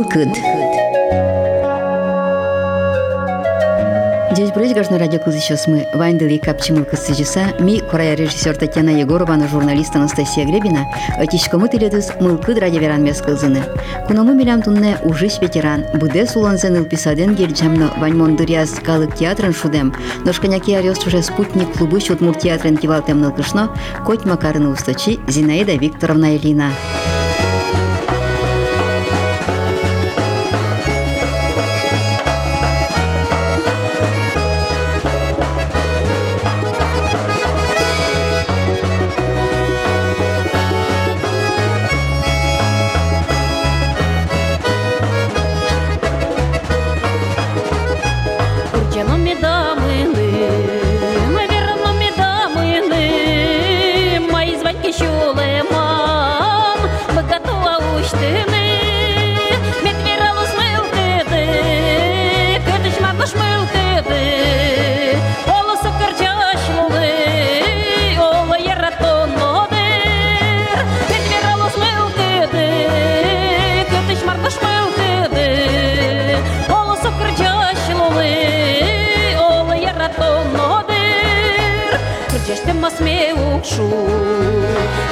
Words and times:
Мылкыд. 0.00 0.28
Здесь 4.32 4.50
брось 4.50 4.72
гажно 4.72 4.98
радио 4.98 5.20
сейчас 5.30 5.66
мы 5.66 5.86
Вайндели 5.92 6.38
капчимыл 6.38 6.86
кысыжыса 6.86 7.52
ми 7.58 7.80
корая 7.80 8.14
режиссер 8.14 8.56
Татьяна 8.56 8.88
Егорова 8.88 9.34
на 9.34 9.46
журналист 9.46 9.94
Анастасия 9.94 10.46
Гребина 10.46 10.86
отичкому 11.18 11.68
теледус 11.68 12.12
мылкыд 12.18 12.58
радиоверан 12.58 13.04
мес 13.04 13.20
кылзыны. 13.20 13.62
Куному 14.06 14.32
милям 14.32 14.62
тунне 14.62 14.96
ужиш 15.02 15.38
ветеран 15.38 15.84
буде 15.92 16.26
сулонзен 16.26 16.76
илписаден 16.78 17.34
гельчамно 17.34 17.92
Ваньмон 17.98 18.36
Дуряз 18.36 18.70
калык 18.82 19.14
театрын 19.16 19.52
шудем. 19.52 19.94
Ношканяки 20.24 20.74
орёс 20.74 21.06
уже 21.06 21.22
спутник 21.22 21.70
клубы 21.76 22.00
шутмур 22.00 22.34
театрын 22.34 22.78
кивалтем 22.78 23.20
нылкышно 23.20 23.68
Коть 24.06 24.24
Макарыны 24.24 24.70
устачи 24.70 25.20
Зинаида 25.28 25.72
Викторовна 25.72 26.36
Элина. 26.36 26.70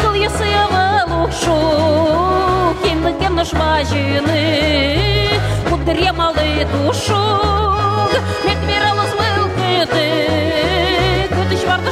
Коли 0.05 0.19
я 0.19 0.31
сила 0.31 1.05
лукшу, 1.11 1.57
ким 2.83 3.15
ким 3.21 3.35
наш 3.35 3.53
важіни, 3.53 5.31
кудря 5.71 6.13
мали 6.13 6.67
душу, 6.73 7.19
як 8.45 8.59
вірало 8.69 9.03
змилкити, 9.11 10.29
куди 11.29 11.57
ж 11.57 11.67
варто 11.67 11.91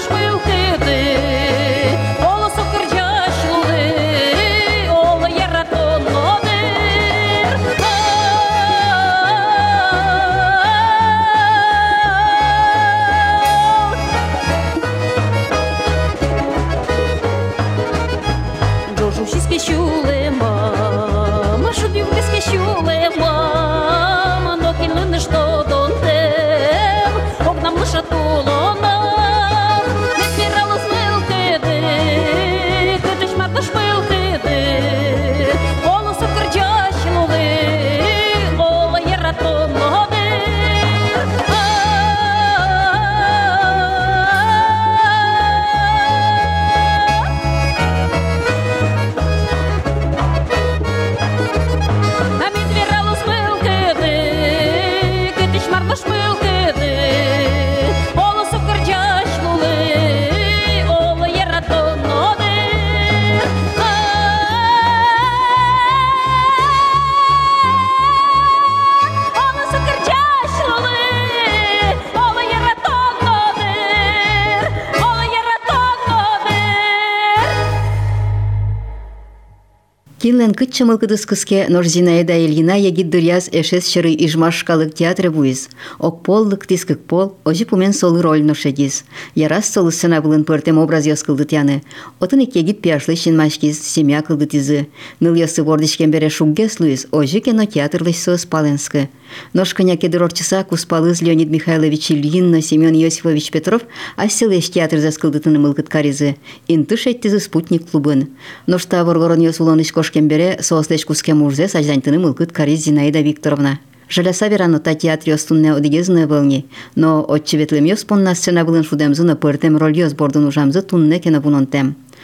Кинлен 80.46 80.54
кытчымыл 80.54 80.98
кыдыскыске 80.98 81.66
Норзинаида 81.68 82.38
Ильина 82.38 82.78
егит 82.78 83.10
дыряз 83.10 83.48
эшес 83.50 83.90
шыры 83.90 84.12
ижмашкалык 84.14 84.94
театры 84.94 85.28
буиз. 85.28 85.68
Окполлык 85.98 86.68
тискык 86.68 87.00
пол, 87.00 87.34
ожи 87.44 87.64
пумен 87.64 87.92
солы 87.92 88.22
роль 88.22 88.44
ношедиз. 88.44 89.04
Ярас 89.34 89.68
солы 89.68 89.90
сцена 89.90 90.20
былын 90.20 90.44
пыртем 90.44 90.78
образ 90.78 91.04
ёс 91.06 91.24
кылды 91.24 91.46
тяны. 91.46 91.82
Отын 92.20 92.44
ик 92.44 92.54
егит 92.54 92.80
пяшлы 92.80 93.16
шинмашкиз, 93.16 93.82
семья 93.82 94.22
кылды 94.22 94.46
тизы. 94.46 94.86
Ныл 95.18 95.34
ёсы 95.34 95.64
вордишкен 95.64 96.12
бере 96.12 96.30
шуггес 96.30 96.78
луиз, 96.78 97.08
ожи 97.10 97.40
кино 97.40 97.64
театрлыш 97.64 98.16
соос 98.16 98.46
паленскі. 98.46 99.08
Ношканя 99.52 99.96
кедырорчыса 99.96 100.64
Куспалыз 100.64 101.20
Леонид 101.20 101.50
Михайлович 101.50 102.10
Ильин, 102.10 102.62
Семен 102.62 102.94
Иосифович 102.94 103.50
Петров 103.50 103.82
ассилеш 104.16 104.70
театр 104.70 104.98
заскылдытыны 104.98 105.58
мылкыт 105.58 105.88
каризы. 105.88 106.36
Интыш 106.68 107.06
эттизы 107.06 107.40
спутник 107.40 107.90
клубын. 107.90 108.36
Ношта 108.66 109.04
воргорон 109.04 109.40
ёс 109.40 109.60
улоныш 109.60 109.92
кошкен 109.92 110.28
бере 110.36 110.58
соослеш 110.60 111.04
куске 111.08 111.32
мурзе 111.34 111.68
саждантыны 111.68 112.18
мылкыт 112.18 112.52
кариз 112.52 112.84
Зинаида 112.84 113.20
Викторовна. 113.20 113.78
Жаляса 114.08 114.48
верано 114.48 114.78
та 114.78 114.94
театр 114.94 115.30
ёстунне 115.30 115.74
одигезны 115.74 116.26
вълни, 116.26 116.66
но 116.94 117.24
отчеветлем 117.26 117.84
ёс 117.84 118.04
понна 118.04 118.34
сцена 118.34 118.64
былын 118.64 118.84
шудемзыны 118.84 119.34
пыртем 119.34 119.76
роль 119.76 119.96
ёс 119.96 120.12
бордун 120.12 120.46
ужамзы 120.46 120.82
тунне 120.82 121.18
кена 121.18 121.40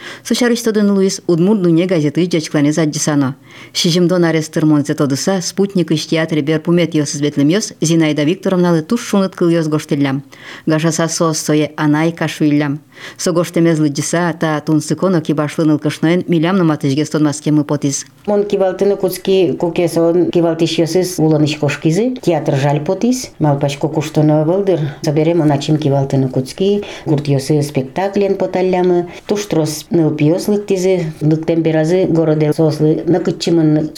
вунонтем. 0.03 0.23
Сушарыштодын 0.23 0.91
Луис 0.91 1.21
Удмур 1.27 1.57
дуне 1.57 1.85
газеты 1.85 2.29
жачклане 2.31 2.71
заддисано. 2.71 3.35
Шижимдон 3.73 4.25
арестыр 4.25 4.65
монзе 4.65 4.93
тодыса 4.93 5.41
спутник 5.41 5.91
иш 5.91 6.07
театре 6.07 6.41
бер 6.41 6.59
пумет 6.59 6.95
ёс 6.95 7.15
избетлем 7.15 7.49
ёс 7.49 7.73
Зинаида 7.81 8.23
Викторовналы 8.23 8.81
туш 8.81 9.01
шунат 9.01 9.35
кыл 9.35 9.49
ёс 9.49 9.67
гоштеллям. 9.67 10.23
Гашаса 10.65 11.07
сос 11.07 11.37
сое 11.37 11.71
анай 11.77 12.11
кашуиллям. 12.11 12.79
Согоштемез 13.17 13.79
лыджиса 13.79 14.33
та 14.39 14.59
тунсыконо 14.61 15.21
кибашлын 15.21 15.71
ылкышноен 15.71 16.23
милям 16.27 16.57
наматыжге 16.57 17.05
стонмаске 17.05 17.51
мы 17.51 17.63
потиз. 17.63 18.05
Мон 18.25 18.45
кивалтыны 18.45 18.95
куцки 18.95 19.53
кукесон 19.53 20.31
кивалтиш 20.31 20.77
ёсыз 20.79 21.19
уланыш 21.19 21.57
кошкизы, 21.57 22.15
театр 22.21 22.55
жаль 22.55 22.81
потис, 22.81 23.31
малпашко 23.39 23.87
куштоно 23.87 24.45
вылдыр, 24.45 24.79
соберем 25.01 25.41
оначим 25.41 25.77
кивалтыны 25.77 26.29
куцки, 26.29 26.83
гурт 27.05 27.27
ёсы 27.27 27.61
спектаклен 27.61 28.35
поталлямы, 28.35 29.09
туштрос 29.27 29.85
неупиослык 29.93 30.65
тизи, 30.65 31.05
лыктен 31.21 31.61
беразы 31.61 32.05
городе 32.05 32.51
сослы, 32.53 33.03
накытчымын 33.05 33.91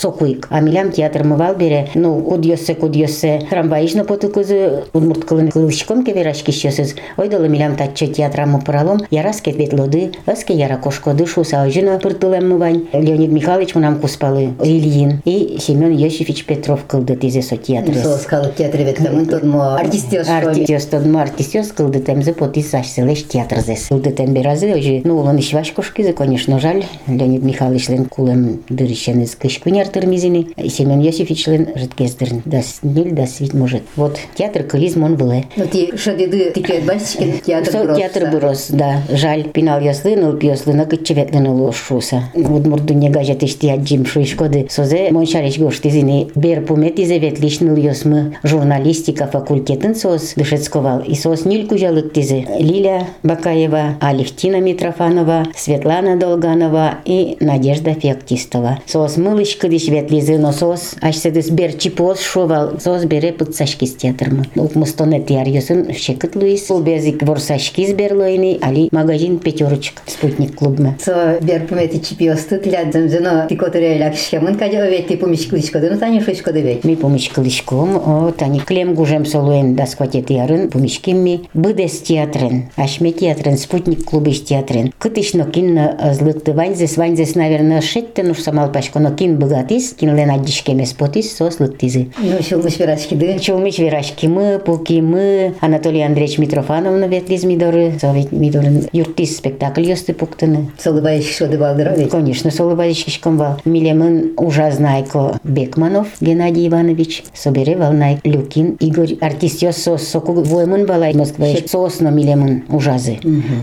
А 0.50 0.60
милям 0.62 0.92
театр 0.92 1.24
мывал 1.24 1.56
бере, 1.56 1.90
ну, 1.96 2.18
удьёссе 2.18 2.76
кудьёссе, 2.76 3.42
трамваишна 3.50 4.04
поту 4.04 4.30
кызы, 4.30 4.84
удмурткылын 4.94 5.50
кылышком 5.52 6.04
кебераш 6.04 6.44
кишёсыз. 6.44 6.96
Ойдалы 7.18 7.48
милям 7.48 7.76
татчы 7.76 8.08
театрамы 8.08 8.62
пыралом, 8.62 9.00
ярас 9.10 9.42
кетбет 9.42 9.74
лоды, 9.74 10.12
ыске 10.28 10.54
яра 10.54 10.78
кошко 10.78 11.14
дышу, 11.14 11.42
ожина 11.42 11.98
пыртылам 12.00 12.50
мывань. 12.50 12.88
Леонид 12.94 13.32
Михайлович 13.32 13.76
мунам 13.76 14.00
куспалы, 14.00 14.50
Ильин 14.62 15.22
и 15.26 15.58
Семен 15.60 15.92
Йосифович 15.92 16.46
Петров 16.46 16.86
кылды 16.88 17.16
тизи 17.16 17.42
со 17.42 17.56
театры. 17.56 17.96
Сол 17.96 18.18
скалы 18.18 18.52
театры 18.58 18.84
веттамын 18.84 19.26
тодмо 19.26 19.76
артистёс. 19.78 20.28
Артистёс 20.30 20.86
тодмо 20.86 21.22
артистёс 21.22 21.72
кылды 21.72 22.00
темзе 22.02 22.34
поти 22.34 22.62
сашселеш 22.62 23.24
театрзес. 23.24 23.88
Кылды 23.88 24.12
темберазы, 24.12 24.74
ожи, 24.74 25.02
ну, 25.06 25.20
улан 25.20 25.40
ишвашко 25.40 25.85
кошкизы, 25.86 26.14
конечно, 26.14 26.60
жаль. 26.60 26.84
Леонид 27.08 27.44
Михайлович 27.44 27.90
лен 27.90 28.06
кулем 28.06 28.64
дырищен 28.70 29.22
из 29.22 29.36
кышкуняр 29.36 29.88
тырмизини. 29.88 30.50
Семен 30.68 31.00
Йосифович 31.00 31.48
лен 31.48 31.68
житкездерн. 31.76 32.42
Да 32.46 32.62
сниль, 32.62 33.12
да 33.12 33.28
свит 33.28 33.54
может. 33.54 33.84
Вот 33.96 34.18
театр 34.36 34.64
кылиз 34.64 34.96
мон 34.96 35.16
быле. 35.16 35.46
Ну 35.56 35.66
ти 35.66 35.96
шадиды 35.96 36.52
тикет 36.56 36.86
басичкен 36.86 37.40
театр 37.40 37.72
Со 37.72 37.78
бұрос. 37.84 37.98
театр 37.98 38.24
бұрос, 38.34 38.66
да. 38.70 39.04
Жаль, 39.10 39.44
пинал 39.50 39.80
яслы, 39.80 40.16
ныл 40.16 40.38
пьеслы, 40.38 40.74
на 40.74 40.86
кытчеветлен 40.86 41.48
улу 41.48 41.72
шуса. 41.72 42.24
Удмурду 42.34 42.94
не 42.94 43.10
гажет 43.10 43.44
ишти 43.44 43.70
аджим 43.70 44.06
шуишкоды. 44.06 44.68
Созе 44.70 45.12
моншариш 45.12 45.60
гоштизини. 45.60 46.32
Бер 46.36 46.66
пумет 46.66 47.00
изевет 47.00 47.40
лишныл 47.40 47.76
ясмы 47.76 48.38
журналистика 48.44 49.28
факультетін 49.28 49.96
сос 49.96 50.34
дышецковал. 50.36 51.02
И 51.02 51.14
сос 51.16 51.46
ниль 51.46 51.68
кужалык 51.68 52.14
тизе. 52.14 52.48
Лиля 52.58 53.08
Бакаева, 53.24 53.98
Алевтина 54.00 54.60
Митрофанова, 54.60 55.44
Светлана 55.75 56.17
Долганова 56.17 56.99
и 57.05 57.37
Надежда 57.41 57.95
Феоктистова. 57.95 58.79
Сос 58.87 59.17
мылыш 59.17 59.57
кыдыш 59.57 59.89
ветлизы, 59.89 60.39
но 60.39 60.53
сос 60.53 60.95
ашседыс 61.01 61.51
бер 61.51 61.73
чипоз 61.73 62.21
шувал. 62.21 62.81
Сос 62.81 63.05
бере 63.05 63.33
пытсашки 63.33 63.85
с 63.85 63.95
театрмы. 63.95 64.47
Укмустоне 64.55 65.21
тиарьосын 65.21 65.95
шекыт 65.95 66.37
Луис. 66.37 66.71
Ул 66.71 66.81
безик 66.81 67.23
ворсашки 67.23 67.87
сберлойни, 67.87 68.59
али 68.63 68.89
магазин 68.93 69.39
пятерочка. 69.39 70.03
Спутник 70.07 70.55
клубма. 70.55 70.97
Со 71.01 71.39
бер 71.41 71.67
пумети 71.67 71.99
чипиосты 71.99 72.59
тилядзым 72.59 73.09
зено 73.09 73.47
тикотере 73.49 73.99
лакшкемын 74.03 74.57
каде 74.57 74.81
оветти 74.81 75.17
пумиш 75.17 75.47
кылышкоды, 75.47 75.91
ну 75.91 75.99
тани 75.99 76.21
шушкоды 76.21 76.63
вет. 76.63 76.85
Ми 76.85 76.97
поміч 76.97 77.29
клишком, 77.29 77.97
о, 77.97 78.33
тані 78.37 78.61
клем 78.61 78.95
гужем 78.95 79.27
солуен 79.27 79.75
да 79.75 79.87
сквате 79.87 80.23
театрын, 80.23 80.69
помічким 80.69 81.23
ми 81.23 81.41
быдес 81.55 82.01
театрын, 82.03 82.71
ашме 82.77 83.13
театрын, 83.13 83.57
спутник 83.57 84.05
клубиш 84.05 84.41
театрын. 84.41 84.93
Кытышно 84.99 85.45
кинно 85.66 85.98
злыкты 86.14 86.54
ванзес, 86.54 86.98
ванзес, 86.98 87.36
наверное, 87.36 87.82
шеттен 87.82 88.32
уж 88.32 88.40
самал 88.40 88.72
пашко, 88.72 89.00
но 89.00 89.12
кин 89.12 89.38
быгатис, 89.38 89.94
кин 89.94 90.16
лен 90.16 90.30
аддишкемес 90.30 90.94
потис, 90.94 91.36
со 91.36 91.50
слыктизы. 91.50 92.12
Ну 92.20 92.42
шылмыш 92.42 92.78
верашкиды. 92.78 93.40
Чулмич 93.40 93.80
верашки 93.80 94.28
мы, 94.28 94.60
пуки 94.60 95.02
мы, 95.02 95.56
Анатолий 95.62 96.02
Андреевич 96.02 96.38
Митрофановна 96.38 97.06
ветлиз 97.06 97.44
мидоры, 97.44 97.94
совет 98.00 98.32
мидорын 98.32 98.88
юртис 98.92 99.38
спектакль 99.38 99.90
ёсты 99.90 100.14
пуктыны. 100.14 100.72
Солыбайш 100.78 101.26
шоды 101.36 101.58
балдыра. 101.58 101.96
Конечно, 102.10 102.52
Солобадичкишком 102.52 103.38
вал. 103.38 103.60
Милемын 103.66 104.34
ужазнайко 104.38 105.40
Бекманов 105.44 106.08
Геннадий 106.22 106.68
Иванович, 106.68 107.24
собере 107.34 107.76
валнай 107.76 108.20
Люкин 108.24 108.78
Игорь 108.80 109.16
артист 109.22 109.62
ёс 109.64 109.78
сос 109.78 110.08
соку 110.08 110.34
воемын 110.34 110.86
балай 110.86 111.14
Москва 111.14 111.48
сосно 111.66 112.10
милемын 112.10 112.66
ужазы. 112.70 113.18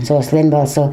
Сос 0.05 0.31
лен 0.31 0.49
бал 0.49 0.67
со 0.67 0.91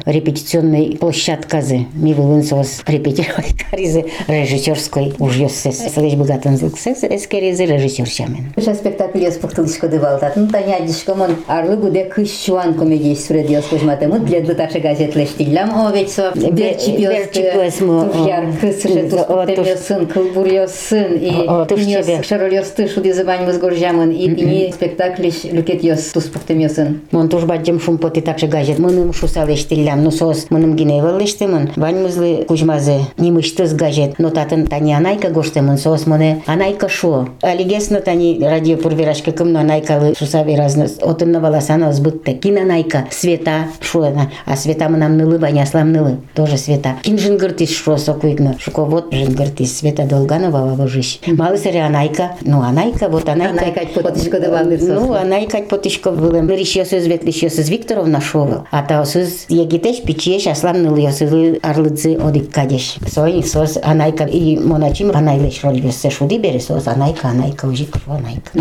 репетиционной 0.91 0.97
площадказы. 0.97 1.85
Ми 1.93 2.13
вылын 2.13 2.43
сос 2.43 2.81
репетировать 2.87 3.53
каризы 3.69 4.05
режиссерской 4.27 5.13
уж 5.19 5.35
ёс 5.37 5.53
сес. 5.53 5.81
Слышь 5.93 6.13
богатан 6.13 6.57
зылк 6.57 6.77
сес 6.77 7.03
эскеризы 7.03 7.65
режиссерчамен. 7.65 8.53
Ша 8.63 8.73
спектакль 8.73 9.23
ёс 9.23 9.35
пухтылышкоды 9.35 9.99
балдат. 9.99 10.35
Ну 10.35 10.47
тани 10.47 10.73
аддишкомон 10.73 11.37
арлы 11.47 11.77
гуде 11.77 12.05
кыш 12.05 12.29
чуан 12.29 12.73
комедия 12.73 13.15
сүред 13.15 13.49
ёс 13.49 13.65
кузматымы. 13.65 14.19
Дледлы 14.19 14.55
ташы 14.55 14.79
газетлештиллям. 14.79 15.69
О 15.87 15.91
ведь 15.91 16.11
со 16.11 16.31
бер 16.35 16.75
чипиосты. 16.75 17.33
чипиосмы, 17.33 18.09
Туфяр 18.11 18.45
о. 18.45 18.51
кысышы 18.61 18.99
О, 18.99 19.45
туш- 19.45 19.55
туспутемёсын, 19.55 20.07
кылбур 20.07 20.47
ёсын. 20.47 21.13
И 21.17 21.47
О, 21.47 21.65
туш 21.65 21.81
тебе. 21.81 22.23
шароль 22.23 22.53
ёсты 22.55 22.87
шуды 22.87 23.13
забань 23.13 23.45
мызгоржамын. 23.45 24.11
И 24.11 24.35
тини 24.35 24.71
спектаклиш 24.71 25.43
люкет 25.45 25.83
ёс 25.83 26.05
туспухтемёсын. 26.11 27.01
Мон 27.11 27.29
туж 27.29 27.43
баджым 27.43 27.79
шум 27.79 27.97
поти 27.97 28.21
также 28.21 28.47
газет. 28.47 28.79
Мыным 28.79 29.13
шусалештиллям, 29.13 30.03
ну 30.03 30.11
сос 30.11 30.47
мыным 30.49 30.75
гиневалештемын. 30.81 31.71
Ваньмызлы 31.75 32.45
кужмазы 32.47 33.01
нимыштыз 33.17 33.73
газет. 33.73 34.15
Но 34.17 34.29
татын 34.29 34.67
тани 34.67 34.93
анайка 34.93 35.29
гоштемын 35.29 35.77
сос 35.77 36.07
моне 36.07 36.41
анайка 36.47 36.89
шо. 36.89 37.29
Алигесно 37.41 38.01
тани 38.01 38.39
радио 38.41 38.77
пурверашка 38.77 39.31
кымно 39.31 39.61
анайкалы 39.61 40.15
шусави 40.17 40.55
разно. 40.55 40.87
Отынна 41.01 41.39
баласана 41.39 41.93
сбытте. 41.93 42.33
Кин 42.33 42.57
анайка 42.57 43.05
света 43.11 43.67
шуэна. 43.79 44.31
А 44.45 44.55
света 44.55 44.89
мынам 44.89 45.17
нылы 45.17 45.37
ваняслам 45.37 45.91
нылы. 45.91 46.17
Тоже 46.33 46.57
света. 46.57 46.95
Кин 47.03 47.17
жингыртис 47.17 47.69
шо 47.69 47.97
сокуигно. 47.97 48.55
Шуко 48.59 48.85
вот 48.85 49.13
жингыртис 49.13 49.77
света 49.77 50.03
долганова 50.03 50.65
вавыжиш. 50.65 51.19
Малысыре 51.27 51.81
анайка. 51.81 52.31
Ну 52.41 52.61
анайка 52.61 53.07
вот 53.07 53.29
анайка. 53.29 53.59
Анайкать 53.59 53.93
потышкоды 53.93 54.49
балдыр 54.49 54.79
Ну, 54.81 55.13
а 55.13 55.23
найкать 55.23 55.67
потышко 55.67 56.11
булем. 56.11 56.49
Ришьосыз 56.49 57.05
ветлишьосыз 57.05 57.69
Викторовна 57.69 58.19
шовыл. 58.21 58.63
А 58.71 58.81
таосыз 58.83 59.45
егитеш 59.49 60.01
пичеш 60.01 60.47
аслам 60.71 60.83
ныльосыз 60.83 61.59
арлыдзы 61.61 62.15
одик 62.15 62.51
кадеш. 62.51 62.97
Сой 63.07 63.43
сос 63.43 63.77
анайка 63.83 64.23
и 64.23 64.57
моначим 64.57 65.11
анайлеш 65.11 65.63
роль 65.63 65.79
весе 65.79 66.09
шуди 66.09 66.37
бере 66.37 66.59
сос 66.59 66.87
анайка 66.87 67.29
анайка 67.29 67.65
ужик 67.65 67.95
анайка. 68.07 68.51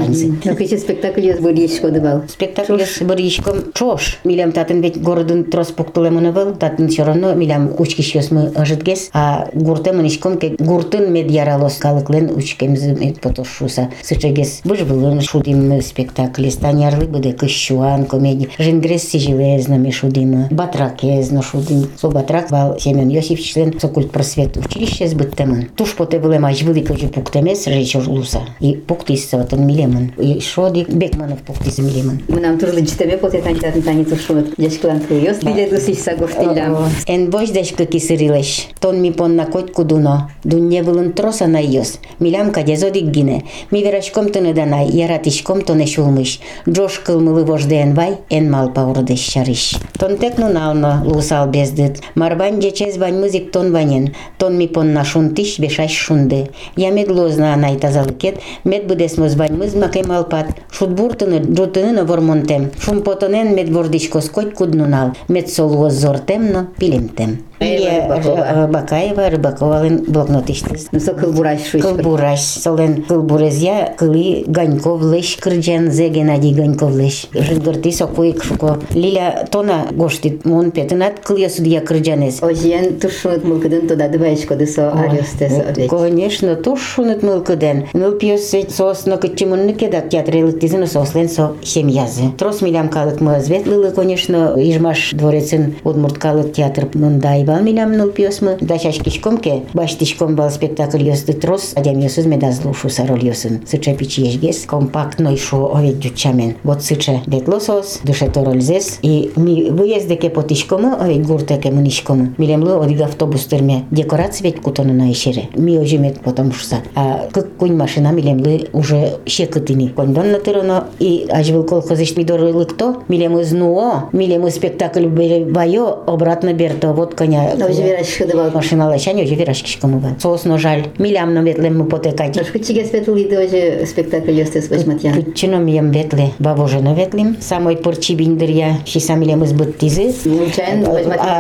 Ну 0.45 0.57
кычы 0.57 0.79
спектакль 0.79 1.27
ёс 1.27 1.41
бырьешкоды 1.41 2.01
бал. 2.01 2.23
Спектакль 2.29 2.77
бір 3.01 3.21
ишком 3.21 3.73
чош. 3.75 4.19
Милям 4.25 4.53
татын 4.53 4.81
ведь 4.81 5.01
городын 5.01 5.45
трос 5.45 5.69
пуктулемыны 5.69 6.33
был. 6.33 6.55
Татын 6.55 6.89
все 6.89 7.05
равно 7.05 7.35
милям 7.35 7.73
учкиш 7.79 8.15
ёсмы 8.15 8.53
ажытгес. 8.55 9.11
А 9.13 9.49
гуртемын 9.53 10.07
ишком 10.07 10.39
ке 10.39 10.57
гуртын 10.59 11.13
мед 11.13 11.31
яралос 11.31 11.75
калыклен 11.75 12.31
учкемзы 12.37 12.95
мед 12.95 13.21
потошуса. 13.21 13.91
Сычегес 14.03 14.61
быж 14.65 14.81
былын 14.83 15.21
шудим 15.21 15.81
спектакль. 15.83 16.51
Станярлы 16.51 17.07
буде 17.07 17.33
кыщуан 17.33 18.07
комедия. 18.07 18.49
Жингрес 18.59 19.09
сижилезно 19.09 19.91
шудим. 19.91 20.47
Батракезно 20.51 21.43
шудим. 21.43 21.89
Слободрак 22.01 22.49
бал 22.49 22.79
Семен 22.81 23.11
Јосиф 23.13 23.43
член 23.45 23.75
со 23.79 23.89
култ 23.93 24.09
просвет 24.11 24.57
училиште 24.57 25.07
збыт 25.09 25.35
теман. 25.37 25.67
Туш 25.77 25.93
поте 25.99 26.17
биле 26.19 26.39
мажбили 26.41 26.81
кој 26.81 27.11
пуктемес 27.13 27.67
речор 27.69 28.07
луса 28.09 28.41
и 28.61 28.73
пукти 28.73 29.19
се 29.21 29.29
сотен 29.29 29.67
милеман. 29.67 30.07
И 30.19 30.41
шоди 30.41 30.87
Бекманов 30.89 31.43
пуктис 31.43 31.77
милеман. 31.79 32.23
Унам 32.33 32.59
турличтебе 32.59 33.19
поте 33.21 33.43
танитатын 33.43 33.83
таниту 33.83 34.17
шумот 34.17 34.47
Дешклан 34.57 35.03
куйос 35.05 35.39
да. 35.41 35.51
биле 35.51 35.69
дусиш 35.69 35.99
сагофтилам. 35.99 36.89
Ен 37.07 37.29
бош 37.31 37.51
дешка 37.51 37.85
кисирилеш. 37.85 38.69
Тон 38.81 39.03
ми 39.03 39.13
пон 39.13 39.37
на 39.37 39.51
кот 39.51 39.73
кудуно. 39.73 40.31
Дунне 40.45 40.83
билын 40.83 41.13
троса 41.13 41.49
на 41.49 41.61
јос. 41.61 41.99
Милям 42.19 42.51
каде 42.53 42.77
зодик 42.77 43.11
гине. 43.11 43.43
Ми 43.73 43.83
верашком 43.83 44.27
Ја 44.29 44.55
данай. 44.55 44.89
Яратишком 44.89 45.61
тоне 45.61 45.87
шумиш. 45.87 46.41
Джош 46.69 46.99
кылмылы 47.05 47.45
вожден 47.45 47.93
вай. 47.93 48.17
Ен 48.31 48.51
мал 48.51 48.73
паурдеш 48.73 49.21
шариш. 49.21 49.77
Тон 49.99 50.17
текну 50.17 50.49
нално 50.49 51.03
лусал 51.05 51.47
безде 51.47 51.90
Марбан 52.15 52.59
дечез 52.61 52.97
бань 52.99 53.19
мызик 53.19 53.53
тон 53.53 53.73
ванен, 53.73 54.15
тон 54.39 54.57
ми 54.57 54.71
шун 55.05 55.35
тиш 55.35 55.59
бешаш 55.59 55.93
шунды. 55.93 56.51
Ямет 56.77 57.11
лозна 57.11 57.55
анай 57.55 57.77
тазалыкет, 57.77 58.41
Мед 58.65 58.87
будес 58.87 59.17
мыз 59.19 59.35
бань 59.35 59.57
мыз 59.57 59.75
макем 59.75 60.11
алпат, 60.13 60.47
шутбуртыны 60.71 61.93
на 61.93 62.05
вормонтем, 62.05 62.71
шумпотонен 62.81 63.55
мет 63.55 63.69
вордичко 63.71 64.21
скоть 64.21 64.55
куднунал, 64.55 65.13
мет 65.29 65.51
зор 65.51 65.91
зортемно 65.91 66.69
пилемтем. 66.79 67.50
Бакаева 67.61 69.29
Рыбаковалын 69.29 70.05
блокнот 70.09 70.49
иштес. 70.49 70.89
Со 70.99 71.13
кылбураш 71.13 71.61
шуш. 71.71 71.83
Кылбураш. 71.83 72.41
Солен 72.41 73.03
кылбурезья 73.03 73.95
кылы 73.99 74.45
Ганьковлыш 74.47 75.37
кырджанзе 75.37 76.09
Геннадий 76.09 76.55
Ганьковлыш. 76.55 77.27
Жынгырты 77.35 77.93
сокуик 77.93 78.43
шуко. 78.43 78.79
Лиля 78.95 79.47
тона 79.51 79.87
гоштит 79.93 80.47
мон 80.47 80.71
петынат 80.71 81.21
кылья 81.21 81.51
судья 81.51 81.83
кырджанес. 81.83 82.43
Ожиен 82.43 82.99
тушунут 82.99 83.45
мылкыдын 83.45 83.89
тода 83.89 84.09
дыбайшко 84.09 84.57
дысо 84.57 84.93
арестес. 84.93 85.53
Конечно, 85.91 86.57
тушунут 86.57 87.23
мылкыдын. 87.23 87.89
Ныл 87.93 88.13
пьесе 88.13 88.67
сосно 88.71 89.19
кычымынны 89.19 89.75
кедат 89.75 90.09
театрелык 90.09 90.59
дизин 90.59 90.87
сослен 90.87 91.29
со 91.29 91.53
семьязы. 91.63 92.31
Трос 92.39 92.63
милям 92.63 92.89
калык 92.89 93.21
мы 93.21 93.39
светлылы, 93.41 93.91
конечно, 93.91 94.55
Ижмаш 94.57 95.11
дворецин 95.13 95.77
Удмурткалык 95.85 96.53
театр 96.55 96.89
мындай 96.95 97.45
бал 97.51 97.63
милям 97.63 97.97
нул 97.97 98.11
пьесмы. 98.11 98.59
Дачаш 98.61 98.99
кишкомке, 98.99 99.65
баштишком 99.75 100.37
бал 100.37 100.51
спектакль 100.51 101.03
ёсты 101.03 101.33
трос, 101.33 101.73
адям 101.75 101.99
ёсыз 101.99 102.27
медазлу 102.27 102.73
шу 102.73 102.89
сароль 102.89 103.25
ёсын. 103.25 103.67
Сыча 103.67 103.93
пичи 103.95 104.21
ешгес, 104.21 104.67
компактной 104.67 105.37
шу 105.37 105.75
овет 105.75 105.99
дючамен. 105.99 106.55
Вот 106.63 106.85
сыча 106.85 107.23
детлосос, 107.27 108.03
душе 108.05 108.31
торользес, 108.31 109.01
и 109.03 109.33
ми 109.35 109.69
выездеке 109.71 110.31
потишкому, 110.31 110.95
овет 111.01 111.27
гуртеке 111.27 111.73
мунишкому. 111.73 112.35
Милемлы 112.39 112.81
одиг 112.85 113.01
автобус 113.01 113.47
терме. 113.47 113.85
Декорация 113.91 114.45
ведь 114.45 114.61
кутону 114.61 114.95
на 114.95 115.11
ишере. 115.11 115.49
Ми 115.57 115.77
ожимет 115.77 116.21
потом 116.21 116.53
шуса. 116.53 116.77
А 116.95 117.29
как 117.33 117.57
кунь 117.57 117.75
машина 117.75 118.13
милемлы 118.13 118.69
уже 118.73 119.19
щекотыни. 119.27 119.89
Кондон 119.89 120.31
на 120.31 120.39
тырано 120.39 120.85
и 121.01 121.27
ажвил 121.29 121.65
колхозыш 121.65 122.17
мидорылык 122.17 122.77
то. 122.77 123.03
Милемы 123.09 123.43
знуо, 123.43 124.05
милемы 124.13 124.53
спектакль 124.53 125.09
байо, 125.09 126.05
обратно 126.07 126.53
берто. 126.53 126.93
Вот 126.93 127.17
коня 127.17 127.40
өзі 127.69 127.83
верашкыды 127.83 128.37
бол 128.37 128.51
машиналы 128.55 128.99
шәне 128.99 129.25
өзі 129.25 129.37
верашкышкы 129.41 129.87
мыбан 129.87 130.19
соосну 130.21 130.59
жаль 130.59 130.87
милямно 130.99 131.41
ветле 131.41 131.71
мы 131.71 131.85
потекать 131.85 132.37
шкутчиге 132.47 132.85
светлиды 132.85 133.41
өзі 133.45 133.87
спектакль 133.87 134.39
естес 134.41 134.69
бачматьян 134.69 135.15
путчином 135.15 135.67
ем 135.67 135.91
ветле 135.91 136.31
бабожено 136.39 136.95
ветлим 136.95 137.37
самой 137.41 137.77
порчи 137.77 138.15
биндирья 138.15 138.79
шисам 138.87 139.23
илемыз 139.23 139.53
быт 139.53 139.79
тизы 139.79 140.11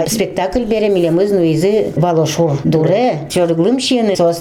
спектакль 0.06 0.64
берем 0.64 0.96
илемыз 0.96 1.30
ну 1.30 1.42
изы 1.52 1.92
балошур 1.96 2.58
дуре 2.64 3.20
жорглым 3.30 3.80
шиены 3.80 4.16
соос 4.16 4.40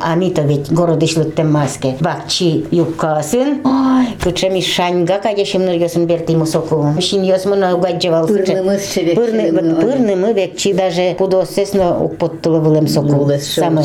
а 0.00 0.14
мито 0.14 0.42
ведь 0.42 0.70
городышлыктен 0.70 1.50
маске 1.50 1.96
бакчи 2.00 2.66
юбкасын 2.70 3.60
ой 3.64 4.06
кучем 4.22 4.58
ишаньга 4.58 5.18
кадешим 5.18 5.64
ныргесін 5.66 6.06
бертимы 6.06 6.46
соку 6.46 6.94
шин 7.00 7.22
йосмын 7.22 7.64
аугаджывал 7.64 8.26
Пырны 8.26 9.52
мы 9.52 9.80
пырнымы 9.80 10.32
векчи 10.32 10.71
Ті 10.72 10.78
даже 10.78 11.14
кудосесна 11.18 11.98
употтылывылым 11.98 12.88
сокул. 12.88 13.30
Самый 13.40 13.84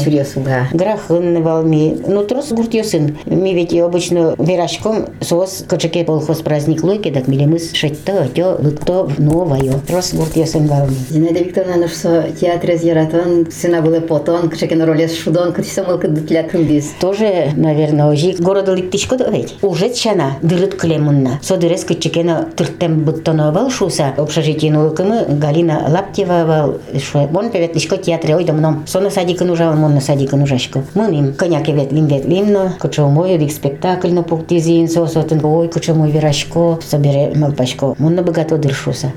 Грахынны 0.73 1.41
валми. 1.41 1.97
Ну 2.07 2.23
трос 2.23 2.51
гурт 2.51 2.73
йосын. 2.73 3.17
Ми 3.25 3.53
ведь 3.53 3.73
обычно 3.73 4.35
верашком 4.37 5.05
соос 5.21 5.65
кочеке 5.67 6.05
полхоз 6.05 6.39
праздник 6.39 6.83
лойки, 6.83 7.11
так 7.11 7.27
милимыс 7.27 7.73
шетто, 7.73 8.23
отё, 8.23 8.57
лыкто, 8.59 9.09
новое. 9.17 9.73
Трос 9.85 10.13
гурт 10.13 10.37
йосын 10.37 10.67
валми. 10.67 10.95
Зинаида 11.09 11.39
Викторовна, 11.39 11.87
что 11.89 12.23
театр 12.39 12.71
из 12.71 12.83
Яратон, 12.83 13.47
сына 13.51 13.81
было 13.81 13.99
потон, 13.99 14.49
кочекен 14.49 14.81
ролес 14.83 15.13
шудон, 15.13 15.51
кочесом 15.51 15.87
вылка 15.87 16.07
для 16.07 16.43
кумбиз. 16.43 16.93
Тоже, 17.01 17.51
наверное, 17.57 18.05
ожи. 18.05 18.33
Города 18.39 18.73
ликтичко 18.73 19.17
давить. 19.17 19.55
Уже 19.61 19.93
чана 19.93 20.37
дырыт 20.41 20.75
клемунна. 20.75 21.39
Содырес 21.41 21.83
кочекена 21.83 22.47
тырттем 22.55 23.03
бутоновал 23.03 23.69
шуса. 23.69 24.13
Общежитие 24.17 24.71
наукамы 24.71 25.25
Галина 25.27 25.85
Лаптева 25.89 26.45
вал, 26.45 26.76
Шо, 26.99 27.27
вон 27.27 27.49
певет 27.49 27.75
лишко 27.75 27.97
театре 27.97 28.35
ой 28.35 28.43
домном. 28.43 28.83
Соно 28.87 29.09
садикын 29.09 29.49
ужал, 29.49 29.73
мон 29.73 29.93
на 29.93 30.01
садикын 30.01 30.41
ужашко. 30.41 30.83
Мыним 30.93 31.33
коняке 31.33 31.71
ветлим 31.71 32.07
ветлим, 32.07 32.51
но. 32.51 32.69
Кычо 32.79 33.07
мой 33.07 33.37
дик 33.37 33.51
спектакль 33.51 34.11
на 34.11 34.23
пуктизин, 34.23 34.87
со 34.87 35.05
сотын 35.07 35.43
ой 35.43 35.67
кычо 35.67 35.93
мой 35.93 36.11
верашко, 36.11 36.79
собере 36.85 37.33
малпашко. 37.35 37.95
Монна 37.97 38.23
богато 38.23 38.57
дыршуса. 38.57 39.11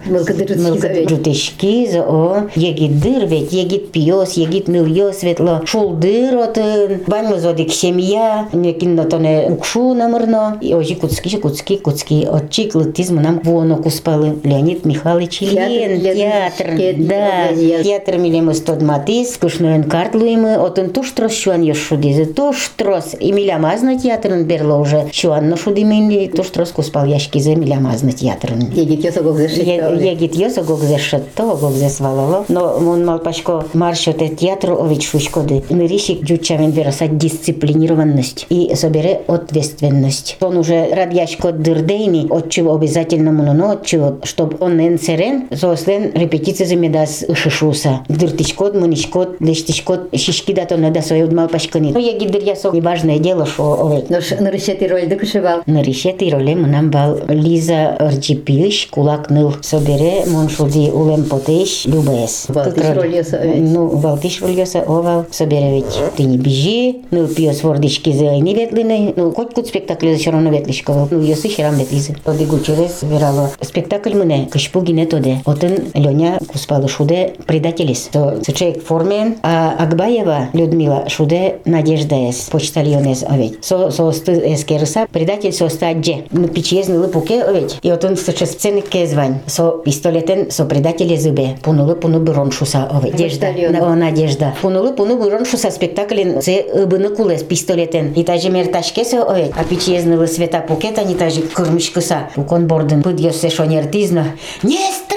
Жутишки 1.09 1.91
за 1.91 2.03
о 2.03 2.49
егит 2.55 3.01
дыр 3.01 3.27
ведь 3.27 3.53
егит 3.53 3.93
пиос 3.93 4.35
егит 4.35 4.69
ныл 4.69 5.13
светло. 5.13 5.63
Шулдыр 5.65 6.37
отын 6.37 7.01
баньмы 7.07 7.39
зодик 7.39 7.73
семья. 7.73 8.49
Некинно 8.53 9.05
тоне 9.05 9.47
укшу 9.51 9.95
намырно 9.95 10.59
и 10.61 10.75
ожи 10.75 10.95
куцки 10.95 11.37
куцки 11.37 11.77
куцки. 11.77 12.27
Отчик 12.31 12.75
лытиз 12.75 13.11
мынам 13.11 13.41
воно 13.45 13.77
куспалы 13.77 14.39
Леонид 14.45 14.85
Михайлович 14.85 15.43
Ильин 15.43 16.01
Театр, 16.01 17.07
да 17.07 17.40
Ильин. 17.53 17.83
театр 17.83 18.19
милемыз 18.19 18.61
тодматис 18.61 19.37
кышноен 19.37 19.85
картлуймы 19.85 20.57
отын 20.57 20.91
туштрос 20.91 21.33
шуан 21.33 21.63
еш 21.63 21.79
шудизе 21.79 22.27
туштрос 22.27 23.15
и 23.19 23.33
милямазна 23.33 23.99
театрын 23.99 24.45
берло 24.45 24.77
уже 24.77 25.07
шуанно 25.13 25.57
шудимени 25.57 26.29
туштрос 26.29 26.71
куспал 26.73 27.07
яшкизе 27.07 27.55
милямазна 27.55 28.13
театрын 28.13 28.71
Егит 28.75 29.05
ёсо 29.05 29.23
гогзе 29.23 29.49
шетто. 29.49 29.95
Егит 29.95 30.35
йоса 30.35 30.63
гогзе 30.63 30.99
шатто, 30.99 31.57
гогзе 31.57 31.89
свалало. 31.89 32.45
Но 32.49 32.79
мон 32.79 33.05
малпашко 33.05 33.65
маршоте 33.73 34.29
театру 34.29 34.81
ович 34.81 35.09
шушкоды. 35.09 35.63
Ныришик 35.71 36.23
джучавен 36.23 36.71
вероса 36.71 37.09
дисциплинированность 37.09 38.47
и 38.49 38.75
собере 38.75 39.23
ответственность. 39.27 40.37
Он 40.41 40.57
уже 40.57 40.93
радьяшко 40.95 41.53
дырдейни, 41.53 42.27
от 42.31 42.51
чего 42.51 42.75
обязательно 42.75 43.33
муноно, 43.33 43.73
от 43.73 43.87
чего, 43.87 44.19
чтобы 44.25 44.57
он 44.61 44.77
не 44.77 44.99
серен, 44.99 45.49
сослен 45.55 46.13
репетиция 46.15 46.67
замедас 46.67 47.25
шишуса. 47.35 48.01
Дыртишкот, 48.09 48.75
мунишкот, 48.75 49.41
лештишкот, 49.41 50.17
шишки 50.17 50.53
да 50.53 50.65
то 50.65 50.77
надо 50.77 51.03
свою 51.03 51.31
малпашкани. 51.31 51.93
Ну, 51.93 51.99
егит 51.99 52.31
дыр 52.31 52.43
ясо, 52.43 52.71
неважное 52.71 53.19
дело, 53.19 53.47
что 53.47 53.87
овей. 53.87 54.05
Но 54.09 54.21
ш 54.21 54.37
нарышети 54.41 54.85
роль 54.85 55.07
да 55.07 55.17
кышевал. 55.17 55.63
На 55.67 55.83
решети 55.83 56.31
роле 56.31 56.55
нам 56.55 56.91
бал 56.91 57.19
Лиза 57.29 57.97
Рджипиш, 58.01 58.89
кулак 58.91 59.31
ныл 59.31 59.55
собере, 59.61 60.25
моншуди 60.27 60.91
улем 60.91 61.25
потеш, 61.25 61.87
любес. 61.87 62.47
Балтиш 62.49 62.85
роль 62.95 63.19
овет. 63.19 63.59
Ну, 63.59 63.89
балтиш 63.97 64.41
роль 64.43 64.53
ёсо 64.53 64.81
овал, 64.81 65.27
собере 65.31 65.77
ведь 65.77 66.17
ты 66.17 66.25
не 66.25 66.39
бежи, 66.39 66.97
ныл 67.11 67.29
пиос 67.29 67.63
вордишки 67.63 68.13
за 68.13 68.37
не 68.39 68.55
ветлины, 68.55 69.13
ну, 69.17 69.33
хоть 69.33 69.55
кут 69.55 69.67
спектакль 69.69 70.13
за 70.13 70.19
все 70.19 70.31
равно 70.31 70.51
ветлишко, 70.51 71.09
ну, 71.11 71.21
ёсы 71.21 71.49
херам 71.49 71.77
ветлизы. 71.77 72.17
Тоди 72.25 72.45
гучерес 72.45 73.03
верало. 73.03 73.51
Спектакль 73.61 74.15
мне, 74.15 74.49
кышпу 74.51 74.81
гине 74.81 75.07
тоде. 75.07 75.43
Отын 75.45 75.91
Леня 75.95 76.39
куспалы 76.47 76.89
шуде 76.89 77.20
предателис. 77.47 78.09
То 78.13 78.39
сычек 78.45 78.83
формен, 78.85 79.37
а 79.43 79.75
Акбаева 79.79 80.49
Людмила 80.53 81.09
шуде 81.09 81.59
надежда 81.65 82.17
эс, 82.31 82.49
почтальонес 82.51 83.25
овет. 83.27 83.65
Со, 83.65 83.91
со 83.91 84.11
сты 84.13 84.33
эскерса, 84.55 85.07
предатель 85.13 85.53
со 85.53 85.69
стадже. 85.69 86.25
Ну, 86.31 86.49
пичезны 86.49 86.99
лыпуке 86.99 87.43
овет. 87.43 87.79
И 87.83 87.91
отын 87.91 88.17
сыче 88.17 88.47
сцены 88.47 88.81
кезвань. 88.81 89.41
Со 89.47 89.71
пистолетен, 89.71 90.51
со 90.51 90.65
предателе 90.65 91.17
зыбе. 91.17 91.57
Пунулы 91.63 91.95
пуну 91.97 92.21
бюрон 92.21 92.51
шуса 92.53 92.85
овет. 92.91 93.13
Надежда. 93.13 93.47
Почтальон. 93.47 93.73
На- 93.73 93.93
О, 93.93 93.95
надежда. 93.95 94.55
Пунулы 94.63 94.93
пуну 94.93 95.17
бюрон 95.23 95.45
шуса 95.45 95.71
спектаклен 95.71 96.41
се 96.43 96.63
ыбыны 96.63 97.11
кулес 97.11 97.43
пистолетен. 97.43 98.13
И 98.13 98.25
таже 98.25 98.51
мерташкесе 98.51 99.21
овет. 99.21 99.53
А 99.57 99.65
пичезны 99.65 100.27
света 100.27 100.61
пукета, 100.67 101.05
не 101.05 101.15
таже 101.15 101.43
кырмышкыса. 101.43 102.29
Пукон 102.35 102.67
бордын. 102.67 103.03
Пыд 103.03 103.19
ёсе 103.21 103.51
шонертизно. 103.51 104.33
Не 104.63 104.77
стреляйте, 104.77 105.01
это 105.01 105.01
мой 105.01 105.10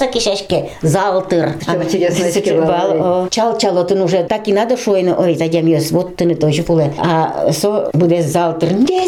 папа! 0.00 0.12
Сакишашке. 0.12 0.70
Залтыр. 0.82 1.54
Сычевал, 1.60 2.32
сычевал, 2.32 3.24
о, 3.24 3.28
Чал 3.28 3.58
чалотын 3.58 4.02
уже 4.02 4.24
так 4.24 4.48
и 4.48 4.52
надо 4.52 4.76
шойно. 4.76 5.16
Ой, 5.18 5.36
тадям 5.36 5.66
ёс, 5.66 5.90
вот 5.90 6.16
ты 6.16 6.24
не 6.24 6.34
тоже 6.34 6.62
пуле. 6.62 6.92
А 6.98 7.52
со 7.52 7.90
буде 7.92 8.22
залтыр. 8.22 8.72
Не 8.72 9.06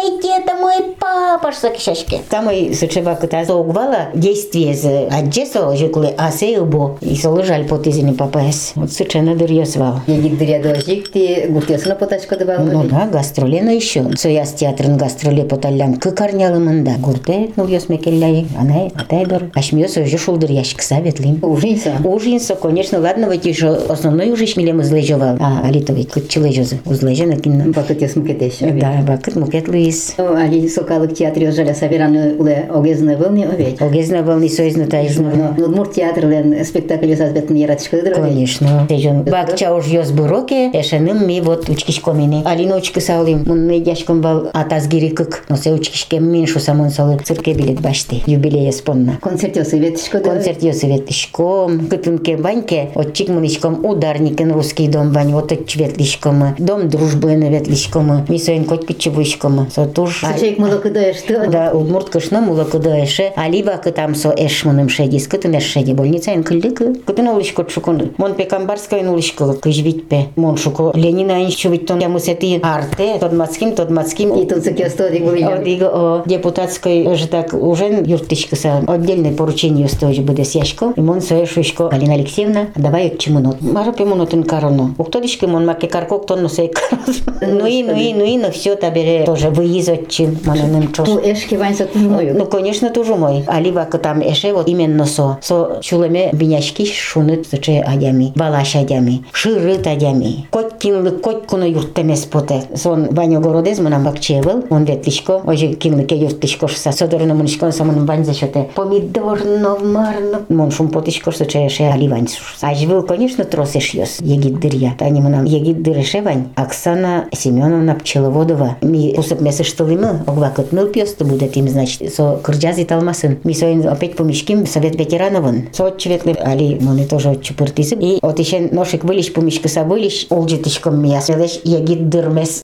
стреляйте, 0.00 0.42
это 0.42 0.54
мой 0.54 0.94
папа! 0.98 1.50
Сакишашке. 1.52 2.20
Самой 2.30 2.74
сычева 2.74 3.14
кыта 3.14 3.44
соугвала 3.44 4.08
действие 4.14 4.74
з 4.74 5.08
аджесо 5.10 5.74
жикуле 5.76 6.14
асеюбо. 6.16 6.98
И 7.00 7.16
солы 7.16 7.44
жаль 7.44 7.66
потизини 7.66 8.12
папаес. 8.12 8.72
Вот 8.76 8.92
сычена 8.92 9.34
дыр 9.34 9.50
ёсвал. 9.50 10.00
Егит 10.06 10.38
дыря 10.38 10.62
дожик, 10.62 11.10
ти 11.12 11.46
гуртёсына 11.48 11.96
потачко 11.96 12.36
дыбал. 12.36 12.64
Ну 12.64 12.84
да, 12.84 13.08
гастроле 13.12 13.62
но 13.62 13.72
еще. 13.72 14.10
Сояс 14.16 14.52
театрын 14.52 14.96
гастроле 14.96 15.44
поталлям 15.44 15.96
кыкарнялымында. 15.96 16.92
Гурте, 16.98 17.50
ну 17.56 17.66
ёс 17.66 17.88
мекелляй, 17.88 18.46
анай, 18.58 18.92
атайдор. 18.94 19.50
Ашмиёс 19.54 19.96
уже 19.96 20.18
шулдыр 20.18 20.50
яшкса 20.50 21.00
ветлим. 21.00 21.40
Ужинса. 21.42 21.96
Ужинса, 22.04 22.54
конечно, 22.54 23.00
ладно, 23.00 23.26
вот 23.26 23.44
еще 23.44 23.68
основной 23.88 24.30
уже 24.30 24.46
шмелем 24.46 24.80
излежевал. 24.82 25.36
А, 25.40 25.62
алитовый, 25.64 26.04
кыт 26.04 26.28
чилежозы, 26.28 26.78
узлежена 26.84 27.36
кинна. 27.36 27.72
Бакытес 27.72 28.16
мукетеш. 28.16 28.58
Да, 28.60 29.02
бакыт 29.06 29.36
мукет 29.36 29.68
Ну, 30.18 30.34
Али 30.34 30.68
сокалык 30.68 31.14
театре 31.14 31.50
жаля 31.50 31.74
сабираны 31.74 32.34
уле 32.38 32.68
огезны 32.72 33.16
вылни 33.16 33.44
овет. 33.44 33.80
Огезна 33.80 34.22
волны 34.22 34.48
соизна 34.48 34.86
таизна. 34.86 35.54
Ну, 35.56 35.64
Удмурт 35.64 35.92
театрлен 35.94 36.64
спектакль 36.64 37.14
сазбетн 37.14 37.54
яратышкы 37.54 38.02
дыр 38.02 38.18
овет. 38.18 38.30
Конечно. 38.30 38.86
Тежон 38.88 39.22
бакча 39.22 39.74
уж 39.74 39.86
ёс 39.86 40.10
буроке, 40.10 40.70
эшеним 40.72 41.26
ми 41.26 41.40
вот 41.40 41.68
учкишко 41.68 42.12
мини. 42.12 42.42
Алина 42.44 42.76
учки 42.76 43.00
саулим, 43.00 43.44
мун 43.46 43.66
не 43.68 43.80
дяшком 43.80 44.20
бал 44.20 44.50
атазгири 44.52 45.10
кык. 45.10 45.44
Но 45.48 45.56
се 45.56 45.72
учкишке 45.72 46.20
мин 46.20 46.46
шу 46.46 46.60
самон 46.60 46.90
салы 46.90 47.18
цирке 47.22 47.54
билет 47.54 47.80
башти. 47.80 48.22
Юбилея 48.26 48.72
спонна. 48.72 49.18
Концертёсы 49.20 49.78
ветышкы 49.78 50.18
дыр. 50.18 50.34
Концерт 50.34 50.62
Йосиветишком, 50.62 51.86
кытынке 51.88 52.36
баньке, 52.36 52.90
отчик 52.94 53.28
мунишком, 53.28 53.84
ударникен 53.84 54.52
русский 54.52 54.88
дом 54.88 55.12
бань, 55.12 55.32
вот 55.32 55.52
отчветлишком, 55.52 56.54
дом 56.58 56.88
дружбы 56.88 57.36
наветлишком, 57.36 58.24
мисоин 58.28 58.64
коть 58.64 58.86
кичевышком, 58.86 59.68
со 59.80 59.86
туж. 59.86 60.24
Сычек 60.24 60.58
мылыкы 60.58 60.90
даеш 60.90 61.22
ты. 61.22 61.48
Да, 61.48 61.72
удмурт 61.72 62.10
кышна 62.10 62.40
мула 62.40 62.64
кыда 62.64 63.04
эше, 63.04 63.32
алива 63.36 63.80
кытам 63.82 64.14
со 64.14 64.30
эш 64.30 64.64
муным 64.64 64.88
шедис, 64.88 65.26
кытын 65.26 65.56
эш 65.56 65.64
шеди 65.64 65.92
больница 65.92 66.34
ин 66.34 66.42
кылдык, 66.42 67.04
кытын 67.06 67.28
улышко 67.28 67.64
чукун, 67.64 68.12
мон 68.18 68.34
пекамбарская 68.34 69.08
улышко 69.08 69.54
кыжвитпе, 69.54 70.28
мон 70.36 70.56
шуко 70.56 70.92
Ленина 70.94 71.44
ин 71.44 71.50
чувиттон, 71.50 72.00
я 72.00 72.08
мусети 72.08 72.60
арте, 72.62 73.18
тот 73.18 73.32
мацким, 73.32 73.74
тот 73.74 73.90
мацким, 73.90 74.34
И 74.34 74.46
тут 74.46 74.64
сыкёстодик 74.64 75.24
был 75.24 75.34
От 75.48 75.66
иго 75.66 75.88
о 75.92 76.22
депутатской 76.26 77.14
же 77.14 77.26
так 77.26 77.54
уже 77.54 78.02
юртышкаса 78.04 78.84
отдельное 78.86 79.32
поручение 79.32 79.88
стоит 79.88 80.24
буде 80.24 80.44
сяшко. 80.44 80.92
И 80.96 81.00
мон 81.00 81.20
сое 81.20 81.46
шушко 81.46 81.88
Галина 81.88 82.14
Алексеевна, 82.14 82.66
давай 82.76 83.08
от 83.08 83.18
чемунот. 83.18 83.60
Мара 83.60 83.92
пемунотын 83.92 84.42
карону. 84.42 84.94
Уктодишки 84.98 85.46
мон 85.46 85.66
маке 85.66 85.88
каркок 85.88 86.26
тонно 86.26 86.48
сей 86.48 86.68
карон. 86.68 87.00
Ну 87.40 87.66
и, 87.66 87.82
ну 87.82 87.96
и, 87.96 88.12
ну 88.12 88.24
и, 88.24 88.36
но 88.36 88.50
все 88.50 88.76
табере 88.76 89.24
тоже 89.24 89.48
выезд 89.50 89.69
изотчин 89.78 90.38
манын 90.44 90.92
чос. 90.92 91.06
Ту 91.06 91.18
эшке 91.18 91.58
вайса 91.58 91.86
тужумой. 91.86 92.32
Ну, 92.32 92.46
конечно, 92.46 92.90
тужумой. 92.90 93.44
А 93.46 93.60
либо 93.60 93.84
там 93.84 94.20
эше 94.20 94.52
вот 94.52 94.68
именно 94.68 95.04
со. 95.04 95.38
Со 95.42 95.78
чулеме 95.82 96.30
биняшки 96.32 96.84
шуны 96.86 97.36
туче 97.36 97.80
адями, 97.80 98.32
балаш 98.34 98.76
адями, 98.76 99.24
Ширы 99.32 99.76
адями. 99.76 100.46
Кот 100.50 100.74
киллы 100.78 101.10
кот 101.10 101.46
куно 101.46 101.64
юрттемес 101.64 102.24
поте. 102.24 102.62
Сон 102.74 103.08
баня 103.10 103.40
городез 103.40 103.78
манам 103.78 104.04
бакчевел, 104.04 104.64
он 104.70 104.84
ветлишко, 104.84 105.40
ожи 105.44 105.74
киллыке 105.74 106.16
юрттичко 106.16 106.68
шса. 106.68 106.92
Содорно 106.92 107.34
мунишко 107.34 107.70
со 107.72 107.84
манам 107.84 108.06
бань 108.06 108.24
зашоте. 108.24 108.68
Помидорно 108.74 109.76
марно. 109.78 110.42
Мон 110.48 110.70
шум 110.70 110.88
потишко 110.88 111.32
шса 111.32 111.46
че 111.46 111.66
эше 111.66 111.84
аливань 111.84 112.28
шса. 112.28 112.68
Ажвил, 112.68 113.02
конечно, 113.02 113.44
тросеш 113.44 113.94
йос. 113.94 114.18
Егиддыр 114.20 114.74
я. 114.74 114.94
Тани 114.98 115.20
манам 115.20 115.44
егиддыр 115.44 116.00
эше 116.00 116.22
вань. 116.22 116.48
Оксана 116.56 117.26
Семеновна 117.32 117.96
Пчеловодова. 117.98 118.76
Ми 118.82 119.14
усып 119.18 119.40
мес 119.40 119.59
месы 119.60 119.70
штылымы, 119.70 120.22
огвакыт 120.26 120.72
мыл 120.72 120.86
пьёсты 120.86 121.24
будет 121.24 121.56
им, 121.56 121.68
значит, 121.68 122.14
со 122.14 122.36
кырджази 122.42 122.84
талмасын. 122.84 123.38
Ми 123.44 123.54
соин 123.54 123.86
опять 123.86 124.16
помешким 124.16 124.66
совет 124.66 124.96
ветерановын. 124.96 125.68
Со 125.72 125.86
отчеветлы, 125.86 126.32
али, 126.32 126.78
моны 126.80 127.06
тоже 127.06 127.30
отчупыртысы. 127.30 127.94
И 127.96 128.18
от 128.22 128.38
еще 128.38 128.60
ношик 128.72 129.04
вылиш 129.04 129.32
помешка 129.32 129.68
собылиш, 129.68 130.26
олжитышком 130.30 131.02
мия 131.02 131.20
селеш 131.20 131.60
егит 131.64 132.08
дырмес. 132.08 132.62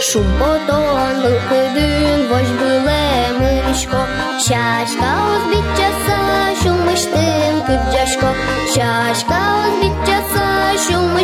Шумпотон 0.00 1.22
лыкыдын 1.22 1.67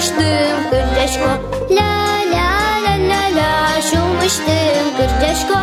шумыштым 0.04 0.58
кырджашко 0.70 1.32
Ля 1.78 1.94
ля 2.34 2.52
ля 2.86 2.96
ля 3.10 3.24
ля 3.38 3.52
шумыштым 3.88 4.86
кырджашко 4.98 5.58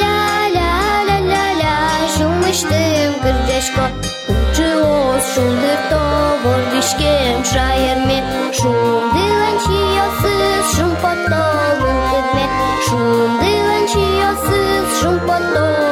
Ля 0.00 0.16
ля 0.56 0.72
ля 1.08 1.18
ля 1.30 1.46
ля 1.60 1.76
шумыштым 2.14 3.10
кырджашко 3.22 3.84
Кучы 4.26 4.68
оз 4.76 5.24
шулдыр 5.32 5.80
то 5.90 6.02
вордышкем 6.42 7.38
шайырме 7.52 8.18
Шумдылан 8.58 9.56
чиясыз 9.64 10.64
шумпото 10.74 11.44
мылкыдме 11.80 12.46
Шумдылан 12.86 13.84
чиясыз 13.92 14.86
шумпото 15.00 15.64
мылкыдме 15.64 15.85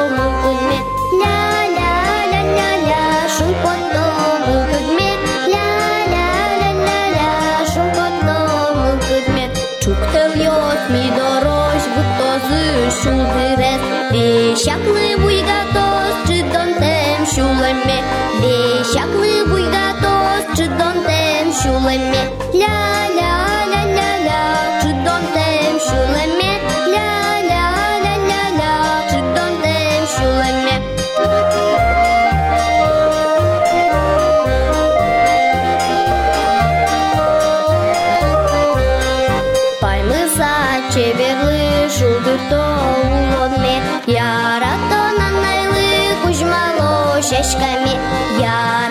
кужмало 47.46 47.86
шешками 48.36 48.85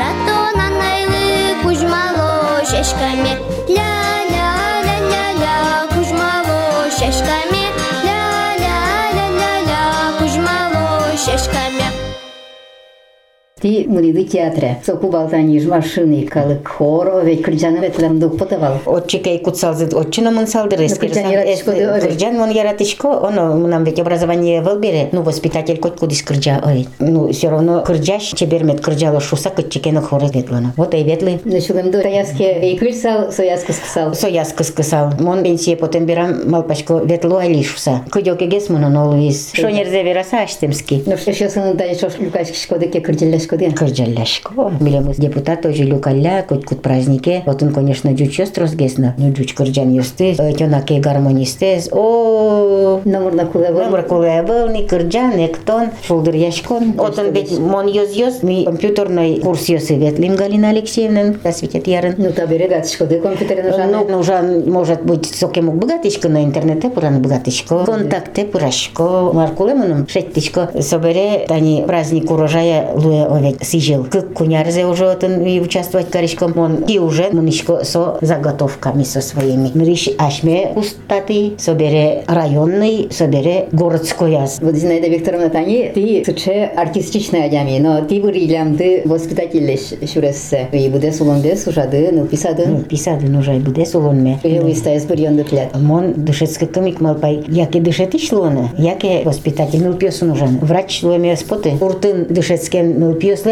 Ти 13.85 13.91
муниды 13.91 14.23
театре. 14.23 14.77
Соку 14.83 15.09
балтаниж 15.09 15.65
машины 15.65 16.25
калык 16.25 16.67
хоро, 16.67 17.21
ведь 17.21 17.43
кырджаны 17.43 17.77
ветлем 17.77 18.19
дук 18.19 18.37
потавал. 18.39 18.79
Отчикай 18.85 19.37
кутсалзы, 19.37 19.87
отчина 19.93 20.31
мун 20.31 20.47
салдыры. 20.47 20.87
Ну, 20.89 20.95
кырджан 20.95 22.35
мун 22.35 22.49
яратышко, 22.49 23.27
оно 23.27 23.55
нам 23.55 23.83
ведь 23.83 23.99
образование 23.99 24.61
был 24.61 24.79
бере. 24.79 25.09
Ну, 25.11 25.21
воспитатель 25.21 25.77
коть 25.77 25.97
кудис 25.97 26.23
кырджа, 26.23 26.63
ой. 26.65 26.87
Ну, 26.97 27.31
все 27.31 27.49
равно 27.49 27.83
кырджаш, 27.83 28.23
чебермет 28.23 28.81
кырджало 28.81 29.19
шуса, 29.19 29.51
кытчикена 29.51 30.01
хоры 30.01 30.29
ветлана. 30.33 30.73
Вот 30.77 30.95
и 30.95 31.03
ветлы. 31.03 31.39
Ну 31.43 31.61
шулем 31.61 31.91
до 31.91 31.99
яске 32.07 32.71
и 32.71 32.77
кырсал, 32.77 33.31
сояску 33.31 33.73
сксал. 33.73 34.15
Сояс 34.15 34.51
кыскысал. 34.51 35.11
Мон 35.19 35.43
пенсия 35.43 35.75
потом 35.75 36.07
берам 36.07 36.49
малпачко 36.49 37.03
ветлу 37.03 37.37
алишуса. 37.37 38.01
Кыдёке 38.09 38.47
гес 38.47 38.69
муну 38.69 38.89
нолвиз. 38.89 39.51
Шонерзе 39.53 40.01
вераса 40.01 40.41
аштемски. 40.41 41.03
Ну 41.05 41.17
что 41.17 41.29
еще 41.29 41.49
сын 41.49 41.77
да 41.77 41.83
еще 41.83 42.09
люкашки 42.17 42.57
шкоды 42.57 42.87
ке 42.87 42.99
кырджелешко 42.99 43.57
де. 43.75 43.85
Кырджалляшко. 43.85 44.71
Билемыз 44.79 45.17
депутат 45.17 45.61
тоже 45.61 45.83
люкалля, 45.83 46.43
кут 46.47 46.65
кут 46.65 46.81
празднике. 46.81 47.43
Вот 47.45 47.61
он, 47.63 47.73
конечно, 47.73 48.13
джуч 48.13 48.39
ёстрос 48.39 48.73
гесна. 48.73 49.13
Ну, 49.17 49.31
джуч 49.31 49.53
кырджан 49.53 49.93
ёсты. 49.93 50.35
Тёнаке 50.35 50.99
гармонистес. 50.99 51.89
О, 51.91 53.01
Номурна 53.05 53.45
кулева. 53.45 53.83
Номер 53.83 54.03
кулебыл, 54.03 54.69
ни 54.69 54.85
кырджан, 54.85 55.33
эктон, 55.45 55.89
шулдыр 56.07 56.35
яшкон. 56.35 56.93
Он 56.97 57.31
ведь 57.31 57.57
мон 57.59 57.87
ёз 57.87 58.13
ёз, 58.13 58.43
ми 58.43 58.65
компьютерный 58.65 59.39
курс 59.39 59.69
ёсы 59.69 59.95
ветлим 59.95 60.35
Галина 60.35 60.69
Алексеевна, 60.69 61.35
осветит 61.43 61.87
ярын. 61.87 62.15
Ну 62.17 62.31
та 62.31 62.45
бере 62.45 62.67
гатышко 62.67 63.05
де 63.05 63.19
компьютере 63.19 63.63
Ну, 63.63 63.99
нужно. 63.99 64.15
нужен, 64.15 64.71
может 64.71 65.03
быть, 65.03 65.25
сокему 65.25 65.71
богатичко 65.71 66.29
на 66.29 66.43
интернете, 66.43 66.89
пуран 66.89 67.21
богатичко. 67.21 67.85
Контакте 67.85 68.45
пурашко. 68.45 69.31
Маркулемоном 69.33 70.07
шеттичко. 70.07 70.69
Собере, 70.81 71.45
тани 71.47 71.83
праздник 71.87 72.31
урожая 72.31 72.91
луе 72.95 73.25
овет 73.25 73.64
сижил. 73.65 74.05
К 74.05 74.21
кунярзе 74.21 74.85
уже 74.85 75.05
вот 75.05 75.23
он 75.23 75.43
и 75.45 75.59
участвовать 75.59 76.09
коричком. 76.09 76.57
Он 76.57 76.75
и 76.87 76.99
уже 76.99 77.29
муничко 77.31 77.83
со 77.83 78.17
заготовками 78.21 79.03
со 79.03 79.21
своими. 79.21 79.71
Мриш 79.73 80.09
ашме 80.17 80.71
устаты, 80.75 81.53
собере 81.57 82.23
районный, 82.27 83.07
собере 83.11 83.67
городской 83.71 84.31
яз. 84.33 84.59
Вот 84.61 84.75
Зинаида 84.75 85.07
Викторовна 85.07 85.49
тани, 85.49 85.91
ты 85.93 86.23
суче 86.25 86.71
артистичная 86.75 87.45
адями, 87.45 87.79
но 87.79 88.01
ты 88.05 88.21
вырилям 88.21 88.75
ты 88.77 89.01
воспитательлеш 89.05 89.93
шурессе. 90.11 90.67
И 90.71 90.89
буде 90.89 91.11
сулонде 91.11 91.55
сужады, 91.55 92.09
ну 92.11 92.21
Ну, 92.21 92.27
писады. 92.27 92.83
писады 92.89 93.27
нужай 93.27 93.59
буде 93.59 93.85
солонме. 93.85 94.39
И 94.43 94.59
уистаес 94.59 95.05
бурьон 95.05 95.37
дутлят. 95.37 95.75
Мон 95.79 96.13
дышецкий 96.15 96.67
комик 96.67 97.01
малпай. 97.01 97.43
Яке 97.47 97.79
дышетиш 97.79 98.31
лоне, 98.31 98.71
яке 98.77 99.23
воспитатель 99.23 99.81
милпиос 99.83 100.21
нужен. 100.21 100.59
Врач 100.61 101.03
ломе 101.03 101.35
споты. 101.35 101.73
Уртын 101.79 102.25
дышецкен 102.29 102.99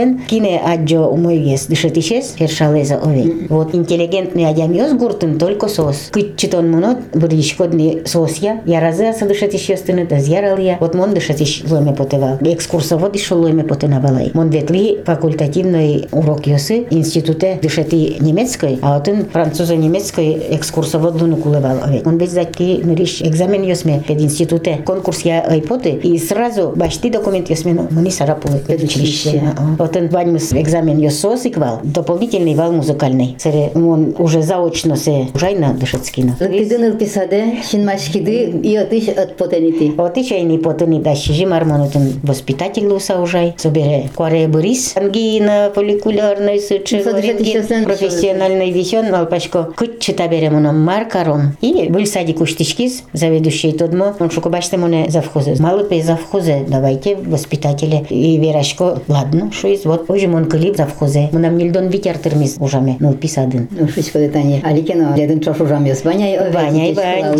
милпиослен, 0.04 0.28
кине 0.28 0.62
аджо 0.64 1.08
умойгес 1.08 1.68
дышетишес, 1.68 2.36
хершалеза 2.38 2.98
ове. 2.98 3.48
Вот 3.50 3.74
интеллигентный 3.76 4.48
адямиос 4.48 4.94
гуртын 4.94 5.38
только 5.40 5.68
сос. 5.68 6.10
Кытчитон 6.12 6.70
монот, 6.72 6.98
буришкодни 7.14 8.04
сосья, 8.06 8.62
яразе 8.66 9.10
аса 9.10 9.26
дышетиш 9.26 9.70
ёстыны, 9.70 10.06
да 10.06 10.20
зяралия. 10.20 10.78
Вот 10.80 10.96
мон 10.96 11.14
дышетиш 11.14 11.64
ломе 11.70 11.94
потевал. 11.94 12.38
Экскурсовод 12.42 13.16
ишо 13.16 13.36
ломе 13.36 13.64
потенавалай. 13.64 14.32
Мон 14.34 14.50
ветли 14.50 15.02
факультативный 15.06 16.08
урок 16.12 16.48
ёсы, 16.48 16.86
институте 16.90 17.60
дышети 17.62 18.18
немецкой, 18.20 18.80
а 18.82 18.98
отын 18.98 19.26
французо-немецкой 19.26 20.42
экскурсовод 20.52 21.22
луну 21.22 21.38
кулевал. 21.38 21.78
ове. 21.84 22.02
Он 22.06 22.18
без 22.18 22.32
заки 22.32 22.82
нуриш 22.84 23.22
экзамен 23.22 23.64
ёсме 23.64 24.04
пед 24.06 24.22
институте. 24.22 24.82
Конкурс 24.86 25.22
я 25.22 25.42
айпоты 25.42 25.92
и 25.92 26.18
сразу 26.18 26.74
башти 26.76 27.10
документ 27.10 27.50
ну, 27.66 27.88
муни 27.92 28.10
сарапулы 28.10 28.60
Педучилище. 28.60 29.42
Отын 29.80 29.93
ваньмыс 30.02 30.54
экзамен 30.54 31.00
ёсос 31.00 31.46
иквал, 31.46 31.80
дополнительный 31.84 32.56
вал 32.56 32.72
музыкальный. 32.72 33.36
Сере 33.40 33.72
он 33.76 34.16
уже 34.18 34.42
заочно 34.42 34.96
се 34.96 35.28
ужайна 35.34 35.74
дышецкина. 35.74 36.38
Лыктыдын 36.40 36.84
ылписаде, 36.92 37.58
шинмашкиды, 37.70 38.62
и 38.64 38.78
отыш 38.78 39.10
от 39.10 39.38
потенити. 39.38 39.94
Вот 39.96 40.18
и 40.18 40.26
чайный 40.26 40.58
потыны 40.58 41.00
дащижи 41.00 41.46
мармонутын 41.46 42.22
воспитатель 42.24 42.88
луса 42.88 43.22
ужай. 43.22 43.54
Собере 43.58 44.10
куаре 44.16 44.48
бырис. 44.48 44.96
Ангина, 44.96 45.72
фолликулярный 45.74 46.60
сычы, 46.60 47.04
Ну, 47.04 47.84
профессиональный 47.86 48.72
висен, 48.72 49.14
алпачко. 49.14 49.70
Кыт 49.76 50.00
чита 50.00 50.28
бере 50.28 50.50
муна 50.50 50.72
маркаром. 50.72 51.58
И 51.62 51.90
был 51.90 52.06
садик 52.06 52.42
уштичкис, 52.42 53.04
заведующий 53.14 53.72
тодмо. 53.72 54.16
Он 54.20 54.30
шуку 54.32 54.50
бачте 54.50 54.78
муне 54.78 55.08
завхозе. 55.10 55.56
Малы 55.60 55.84
пей 55.86 56.02
завхозе, 56.02 56.66
давайте 56.68 57.16
воспитатели. 57.16 58.06
И 58.10 58.38
верашко, 58.38 59.02
ладно, 59.08 59.52
есть 59.84 59.86
вот 59.86 60.08
позже 60.08 60.28
мон 60.28 60.46
клип 60.46 60.78
завхозе. 60.78 61.30
Мынам 61.32 61.58
нилдон 61.58 61.90
битер 61.90 62.18
термиз 62.18 62.58
ужаме. 62.60 62.98
Ну 63.00 63.14
писадын. 63.14 63.68
Ну 63.72 63.88
шуч 63.88 64.12
подытане. 64.12 64.62
Аликено 64.64 65.16
леден 65.16 65.40
чош 65.40 65.60
ужаме. 65.60 65.96
Ваня 66.04 66.52
Ваня 66.54 66.92
Иван 66.92 67.36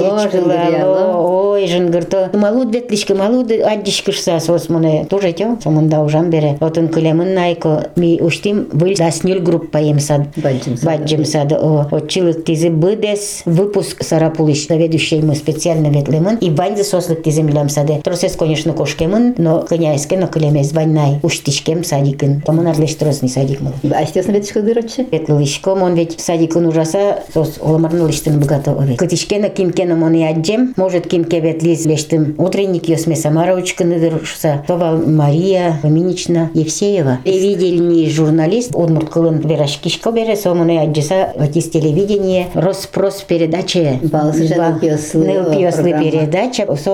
Ой, 1.16 1.68
жынгырто. 1.68 2.30
Малут 2.34 2.70
бетлишке, 2.70 3.14
малут 3.14 3.52
аддишкыш 3.52 4.22
сас 4.22 4.50
ос 4.50 4.70
мыны. 4.70 5.06
Тоже 5.10 5.32
тем, 5.32 5.60
мында 5.66 6.02
ужам 6.02 6.30
бере. 6.30 6.58
Вот 6.60 6.78
он 6.78 6.88
кылемын 6.88 7.34
найко. 7.34 7.88
Ми 7.96 8.20
уштим 8.22 8.68
выль 8.72 8.98
да 8.98 9.12
снюль 9.12 9.40
группа 9.40 9.78
емсад. 9.78 10.22
Баджимсад. 10.36 11.54
О, 11.54 11.88
отчилык 11.92 12.46
тизы 12.46 12.70
быдес 12.70 13.44
выпуск 13.46 14.04
Сарапулыш. 14.04 14.68
Заведующий 14.68 15.22
мы 15.22 15.36
специально 15.36 15.88
ветлемын. 15.88 16.38
И 16.38 16.50
ваньзы 16.50 16.84
сослык 16.84 17.24
тизы 17.24 17.44
милям 17.44 17.70
саде. 17.70 18.02
Тросес, 18.04 18.36
конечно, 18.36 18.74
кошкемын, 18.74 19.36
но 19.38 19.62
кыняйске, 19.62 20.18
но 20.18 20.28
кылемез 20.28 20.74
ваньнай. 20.74 21.20
Уштишкем 21.22 21.84
садикын. 21.84 22.33
Тамын 22.42 22.68
арлеш 22.68 22.96
тросный 22.96 23.30
садик 23.30 23.62
мыл. 23.62 23.74
Астесно 23.94 24.32
ветишко 24.32 24.62
дырочи? 24.62 25.08
Ветлылышко, 25.12 25.76
мон 25.76 25.96
ведь 25.96 26.20
садикын 26.20 26.66
ужаса, 26.66 27.24
сос 27.34 27.58
оламарны 27.62 28.04
лыштын 28.04 28.40
богато 28.40 28.72
овет. 28.72 28.98
Кытишкена 28.98 29.50
кимкена 29.50 29.96
мон 29.96 30.14
и 30.14 30.24
аджем, 30.24 30.74
может 30.78 31.08
кимке 31.08 31.40
ветлиз 31.40 31.86
лештым 31.86 32.36
утренник 32.38 32.88
ёсме 32.88 33.16
Самаровичка 33.16 33.84
надыршса, 33.86 34.64
товал 34.68 34.98
Мария 34.98 35.80
Фоминична 35.82 36.50
Евсеева. 36.54 37.20
Телевидение 37.24 38.10
журналист, 38.10 38.76
одмурт 38.76 39.10
кылын 39.10 39.40
верашкишко 39.40 40.12
бере, 40.12 40.36
сомуне 40.36 40.82
аджеса 40.82 41.34
ватис 41.38 41.70
телевидение, 41.70 42.48
Роспрос 42.54 43.24
передача. 43.28 44.00
Балсы 44.04 44.48
же 44.48 44.56
нылпиослы, 44.56 45.26
Нылпиослы 45.26 45.90
программа. 45.92 46.12
передача, 46.12 46.76
со 46.76 46.94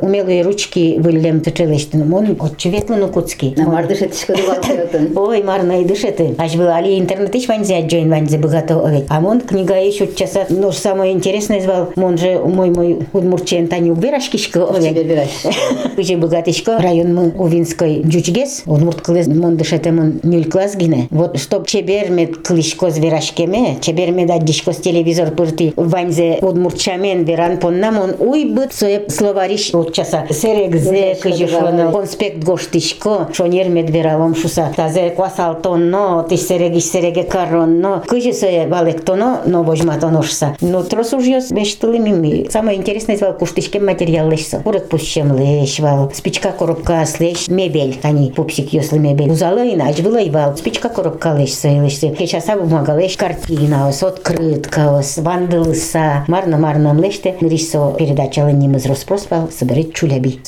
умелые 0.00 0.42
ручки 0.42 0.98
вылем 0.98 1.40
тычелештын, 1.40 2.08
мон 2.08 2.36
отчеветлыну 2.40 3.08
куцки. 3.08 3.54
На 3.56 3.66
мардыш 3.66 4.00
етишко 4.00 4.34
дывалтыотын. 4.34 4.77
Ой, 5.14 5.42
марна 5.42 5.80
и 5.80 5.84
дышеты. 5.84 6.34
Аж 6.38 6.56
был 6.56 6.68
али 6.68 6.98
интернет 6.98 7.34
ищ 7.34 7.48
ванзе 7.48 7.80
джойн 7.86 8.10
ванзе 8.10 8.38
богато 8.38 8.78
овет. 8.78 9.06
А 9.08 9.20
мон 9.20 9.40
книга 9.40 9.74
еще 9.74 10.06
часа, 10.12 10.46
ну 10.48 10.72
самое 10.72 11.12
интересное 11.12 11.60
звал, 11.60 11.90
мон 11.96 12.18
же 12.18 12.38
мой 12.38 12.70
мой 12.70 12.98
удмурчен 13.12 13.68
тани 13.68 13.90
убирашкишко 13.90 14.66
Теперь 14.80 15.12
овет. 15.12 15.28
Уже 15.96 16.16
богатышко 16.16 16.78
район 16.78 17.14
мы 17.14 17.30
Увинской 17.30 18.02
джучгес, 18.02 18.62
удмурт 18.66 19.00
клыз 19.00 19.26
мон 19.26 19.56
дышете 19.56 19.92
мон 19.92 20.20
нюль 20.22 20.46
класс 20.46 20.76
гине. 20.76 21.08
Вот 21.10 21.38
чтоб 21.38 21.66
чебер 21.66 22.10
мед 22.10 22.38
клишко 22.38 22.90
зверашкеме, 22.90 23.78
чебер 23.80 24.12
мед 24.12 24.30
аддишко 24.30 24.72
с 24.72 24.76
телевизор 24.76 25.30
пырти 25.30 25.72
ванзе 25.76 26.38
удмуртчамен 26.40 27.24
веран 27.24 27.58
понна 27.58 27.90
мон 27.90 28.14
уй 28.18 28.44
быт 28.44 28.72
сое 28.72 29.08
словариш 29.08 29.74
от 29.74 29.92
часа. 29.92 30.26
Серегзе 30.30 31.16
добавить. 31.22 31.92
конспект 31.92 32.44
гоштишко, 32.44 33.28
шонер 33.32 33.68
медвералом 33.68 34.34
шуса. 34.34 34.67
Тазе 34.74 35.10
квасалтонно, 35.10 36.26
тиш 36.28 36.40
серегиш 36.40 36.84
сереге 36.84 37.24
карронно. 37.24 38.02
Кыжи 38.06 38.32
сое 38.32 38.66
балектоно, 38.66 39.42
но 39.46 39.62
вожматоно 39.62 40.22
шуса. 40.22 40.56
Но 40.60 40.82
трос 40.82 41.12
уж 41.12 41.24
ёс 41.24 41.50
бештылы 41.50 41.98
мими. 41.98 42.48
Самое 42.50 42.78
интересное 42.78 43.16
звал 43.16 43.34
куштишке 43.34 43.80
материал 43.80 44.28
лешса. 44.28 44.62
Урок 44.64 44.88
пущем 44.88 45.34
леш 45.36 45.80
вал. 45.80 46.10
Спичка 46.14 46.52
коробка 46.52 47.04
слеш 47.06 47.48
мебель. 47.48 47.98
Тани 48.00 48.30
пупсик 48.30 48.72
ёслы 48.72 48.98
мебель. 48.98 49.30
Узала 49.30 49.64
и 49.64 49.76
нач 49.76 50.00
было 50.00 50.18
и 50.18 50.30
вал. 50.30 50.56
Спичка 50.56 50.88
коробка 50.88 51.34
лешса 51.36 51.68
и 51.68 51.80
лешса. 51.80 52.08
Кечаса 52.10 52.56
бумага 52.56 52.92
леш 52.92 53.16
картина 53.16 53.88
ос, 53.88 54.02
открытка 54.02 54.92
ос, 54.98 55.18
вандылса. 55.18 56.24
Марна 56.28 56.58
марна 56.58 56.94
леште. 56.94 57.36
Нрисо 57.40 57.94
передача 57.98 58.40
ланим 58.40 58.76
из 58.76 58.86
Роспроспал. 58.86 59.50
Собере 59.50 59.84
чуляби. 59.84 60.40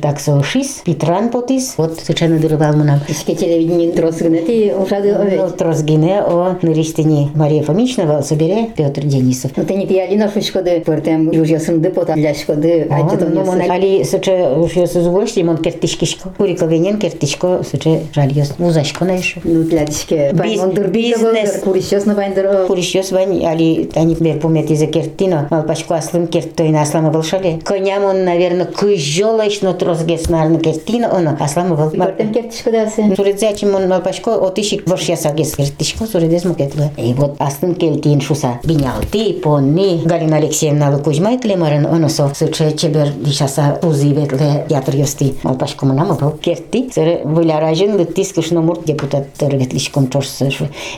Так 0.00 0.20
со 0.20 0.42
шис. 0.42 0.82
Питран 0.84 1.30
потис. 1.30 1.74
Вот 1.76 2.00
сычаны 2.00 2.38
дырывал 2.38 2.74
мунам. 2.74 3.00
Ашке 3.24 3.36
телевидение 3.36 3.90
тросгинети 3.90 4.74
ушады 4.78 5.12
овет. 5.12 5.56
Тросгине 5.56 6.20
о 6.20 6.58
нырищтени 6.60 7.30
Мария 7.34 7.62
Фомичнова 7.62 8.20
собере 8.20 8.68
Петр 8.76 9.02
Денисов. 9.02 9.52
Ну 9.56 9.64
ты 9.64 9.74
не 9.76 9.86
пияли 9.86 10.14
на 10.16 10.30
шучкоды, 10.30 10.82
портем 10.84 11.30
южьясын 11.30 11.80
депутат 11.80 12.18
ляшкоды, 12.18 12.86
а 12.90 13.08
ты 13.08 13.16
там 13.16 13.32
не 13.32 13.70
Али 13.70 14.04
суче 14.04 14.52
южьясы 14.58 15.00
зубошти, 15.00 15.40
мон 15.40 15.56
кертишкишко, 15.56 16.34
курикогенен 16.36 16.98
кертишко, 16.98 17.62
суче 17.64 18.02
жальёс 18.14 18.58
музашко 18.58 19.06
наишу. 19.06 19.40
Ну 19.42 19.64
тлятишке. 19.64 20.32
Бизнес. 20.34 21.62
Курищёс 21.62 22.04
на 22.04 22.14
вайндер. 22.14 22.66
Курищёс 22.66 23.10
вань, 23.10 23.42
али 23.46 23.88
они 23.94 24.16
бер 24.20 24.38
помните 24.38 24.74
за 24.74 24.86
кертино, 24.86 25.48
малпашко 25.50 25.94
аслым 25.94 26.26
керттойна 26.26 26.82
асламы 26.82 27.10
болшале. 27.10 27.58
Коням 27.64 28.04
он, 28.04 28.24
наверное, 28.24 28.66
кыжёлочно 28.66 29.72
тросгеснарны 29.72 30.58
кертино, 30.58 31.08
он 31.10 31.28
асламы 31.40 31.76
бол. 31.76 31.88
Портем 31.88 32.34
кертишко 32.34 32.70
дасы. 32.70 33.03
Суредзячим 33.16 33.74
он 33.74 33.88
малпашко 33.88 34.36
отишик 34.36 34.88
ваш 34.88 35.02
ясагес 35.08 35.54
кертишко 35.56 36.06
суредез 36.06 36.44
мукетлы. 36.44 36.90
И 36.96 37.12
вот 37.14 37.36
астын 37.38 37.74
келтин 37.74 38.20
шуса. 38.20 38.60
Бинялти, 38.64 39.32
понни. 39.34 40.02
Галина 40.04 40.36
Алексеевна 40.36 40.96
Кузьмай 40.98 41.38
клемарын 41.38 41.86
оносо 41.86 42.30
сыче 42.34 42.72
чебер 42.76 43.10
дишаса 43.10 43.78
тузи 43.80 44.08
ветле 44.08 44.66
театр 44.68 44.96
ёсти. 44.96 45.34
Малпашко 45.42 45.86
мынама 45.86 46.14
был 46.14 46.30
керти. 46.30 46.90
Сыры 46.92 47.20
выляражын 47.24 47.96
лыктис 47.96 48.32
кышно 48.32 48.60
мурт 48.60 48.84
депутат 48.84 49.26
ветлишком 49.40 50.08
чорсы. 50.08 50.50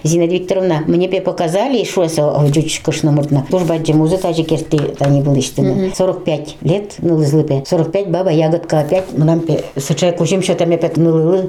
Зинаида 0.03 0.35
Викторовна, 0.35 0.85
мне 0.87 1.09
бе 1.09 1.21
показали, 1.21 1.83
это 1.83 2.55
жуч 2.55 2.81
кышно 2.81 3.13
муртна. 3.13 3.47
Служба 3.49 3.77
музы 3.95 4.19
тажи 4.19 4.43
керти 4.43 4.79
тани 4.79 5.23
был 5.23 5.39
иштина. 5.39 5.93
45 5.95 6.57
лет 6.63 6.95
нылызлыпе. 6.99 7.65
45 7.67 8.11
баба 8.11 8.31
ягодка 8.31 8.81
опять 8.81 9.13
мынам 9.13 9.41
пе 9.41 9.65
сыче 9.77 10.13
кужим 10.13 10.43
шотам 10.43 10.73
опять 10.73 10.97
нылылы 10.97 11.47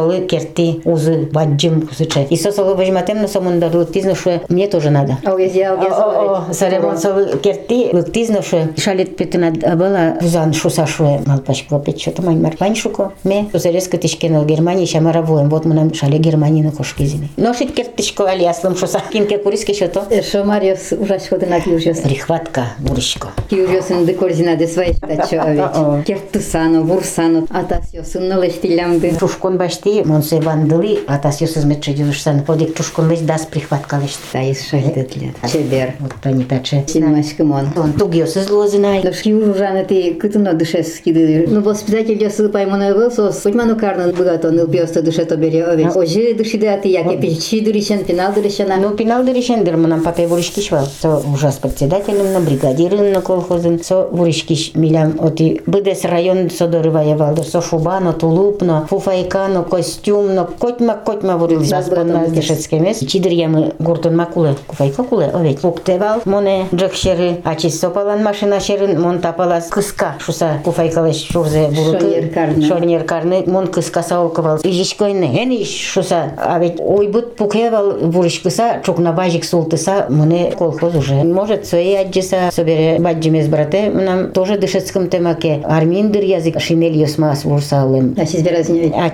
солы 0.00 0.20
керти 0.26 0.80
узы 0.84 1.28
баджим 1.30 1.82
кусыче. 1.86 2.26
И 2.30 2.36
со 2.36 2.52
солы 2.52 2.74
вожиматем 2.74 3.20
на 3.20 3.28
самом 3.28 3.60
дару 3.60 3.84
тизнуше 3.84 4.40
мне 4.48 4.66
тоже 4.66 4.90
надо. 4.90 5.18
О, 5.24 5.36
я 5.36 5.74
О, 5.74 6.52
сарем 6.52 6.96
солы 6.96 7.38
керти 7.38 7.92
тизнуше 8.10 8.70
шалит 8.78 9.16
петина 9.16 9.50
была 9.76 10.16
узан 10.22 10.54
шусашуе 10.54 11.20
малпач 11.26 11.64
клопет 11.68 12.00
что-то 12.00 12.22
мань 12.22 12.40
марпаньшуко. 12.40 13.12
Ме 13.24 13.48
сузарезка 13.52 13.98
тишкенал 13.98 14.44
Германии 14.46 14.86
шамара 14.86 15.20
воем. 15.20 15.50
Вот 15.50 15.66
мы 15.66 15.74
нам 15.74 15.92
шале 15.92 16.18
Германии 16.18 16.62
на 16.62 16.72
кошкизине. 16.72 17.28
Но 17.36 17.52
шит 17.52 17.74
кертичко 17.74 18.24
алиаслым 18.24 18.76
шуса. 18.76 19.02
Кинке 19.12 19.36
куриски 19.36 19.74
что-то. 19.74 20.04
Э, 20.08 20.22
шо 20.22 20.44
Мариос 20.44 20.92
ураш 20.92 21.28
ходына 21.28 21.60
кюжес. 21.60 22.00
Прихватка 22.00 22.68
буришко. 22.78 23.28
Кюжесен 23.50 24.06
де 24.06 24.14
корзина 24.14 24.56
де 24.56 24.66
свои 24.66 24.94
штачо 24.94 25.42
авич. 25.42 26.06
Кертусано, 26.06 26.82
бурсано, 26.82 27.46
атасио 27.50 28.02
суннолештилямды. 28.02 29.12
Шушкон 29.18 29.58
башти 29.58 29.89
башти, 29.90 30.08
монсе 30.08 30.40
вандыли, 30.40 31.00
атас 31.06 31.40
ёсыз 31.40 31.64
метче 31.64 31.92
дюшсан. 31.92 32.42
Подик 32.42 32.76
чушкон 32.76 33.08
леш 33.08 33.20
дас 33.20 33.46
прихватка 33.46 33.96
леш. 33.96 34.16
Таис 34.32 34.68
шахтетлет. 34.68 35.34
Чебер. 35.50 35.94
Вот 36.00 36.12
они 36.22 36.44
таче. 36.44 36.84
Синемашкымон. 36.86 37.68
Он 37.76 37.92
туг 37.92 38.14
ёсыз 38.14 38.50
лозынай. 38.50 39.02
Но 39.02 39.12
шки 39.12 39.34
ужаны 39.34 39.84
ты 39.84 40.14
кытыно 40.14 40.54
дышес 40.54 41.00
киды. 41.00 41.46
Ну 41.48 41.60
воспитатель 41.62 42.22
ёсы 42.22 42.48
паймона 42.48 42.94
был 42.94 43.10
сос. 43.10 43.42
Хоть 43.42 43.54
ману 43.54 43.76
карнан 43.76 44.12
богато 44.12 44.50
ныл 44.50 44.66
пьёсто 44.66 45.02
дыше 45.02 45.24
то 45.24 45.36
бере 45.36 45.64
овет. 45.64 45.96
Ожи 45.96 46.34
дышиды 46.34 46.66
аты 46.66 46.88
яке 46.88 47.16
пичи 47.18 47.60
дырищен, 47.60 48.04
пенал 48.04 48.32
дырищена. 48.32 48.76
Ну, 48.76 48.90
пинал 48.90 49.24
дыришендер, 49.24 49.76
мы 49.76 49.88
нам 49.88 50.02
папе 50.02 50.26
вуришки 50.26 50.60
швал. 50.60 50.86
Со 51.00 51.18
ужас 51.18 51.56
председателем 51.56 52.32
на 52.32 52.40
бригадирын 52.40 53.12
на 53.12 53.20
колхозын. 53.20 53.82
Со 53.82 54.06
вуришки 54.06 54.56
милям 54.74 55.18
оти 55.20 55.60
быдес 55.66 56.04
район 56.04 56.50
со 56.50 56.66
дорывая 56.66 57.16
валдо. 57.16 57.42
Со 57.42 57.62
шубано, 57.62 58.12
тулупно, 58.12 58.86
фуфайкано, 58.88 59.62
костюмно, 59.80 60.46
котьма, 60.58 60.94
котьма 60.94 61.36
вурились. 61.38 61.70
Да, 61.70 61.76
Вас 61.76 61.88
да, 61.88 61.96
понна 61.96 62.26
да. 62.26 62.34
дешецке 62.34 62.78
мес. 62.78 62.98
Чидыр 62.98 63.32
ямы 63.32 63.72
гуртун 63.78 64.14
макуле, 64.14 64.56
куфайка 64.66 65.02
куле, 65.02 65.26
овет. 65.26 65.60
Пуктевал, 65.60 66.20
моне 66.26 66.66
джекшеры, 66.74 67.40
ачис 67.44 67.80
сопалан 67.80 68.22
машина 68.22 68.60
шерын, 68.60 69.00
мон 69.00 69.20
тапалас 69.20 69.68
кыска. 69.68 70.16
Шуса 70.18 70.60
куфайкалеш 70.64 71.28
шурзе 71.32 71.68
бурукы. 71.68 72.30
Шонер 72.68 73.04
карны. 73.04 73.44
Мон 73.46 73.68
кыска 73.68 74.02
саулкывал. 74.02 74.58
Ижишкойны, 74.62 75.24
эн 75.24 75.50
иш 75.50 75.70
шуса. 75.70 76.32
А 76.36 76.58
ведь 76.58 76.78
ойбут 76.78 77.36
пукевал 77.36 77.92
вуришкыса, 78.00 78.82
чукна 78.84 79.12
бажик 79.12 79.44
султыса, 79.44 80.06
мне 80.10 80.52
колхоз 80.52 80.94
уже. 80.94 81.14
Может, 81.14 81.66
свои 81.66 81.94
аджиса, 81.94 82.50
собере 82.52 82.98
баджимес 82.98 83.46
брате, 83.48 83.88
нам 83.88 84.32
тоже 84.32 84.58
дышецком 84.58 85.08
темаке. 85.08 85.62
Арминдыр 85.64 86.22
язык 86.22 86.60
шинель 86.60 86.98
ёсмас 86.98 87.44
вурсалым. 87.44 88.14
А 88.18 88.26
сиз 88.26 88.42
беразин 88.42 88.92
А 88.94 89.08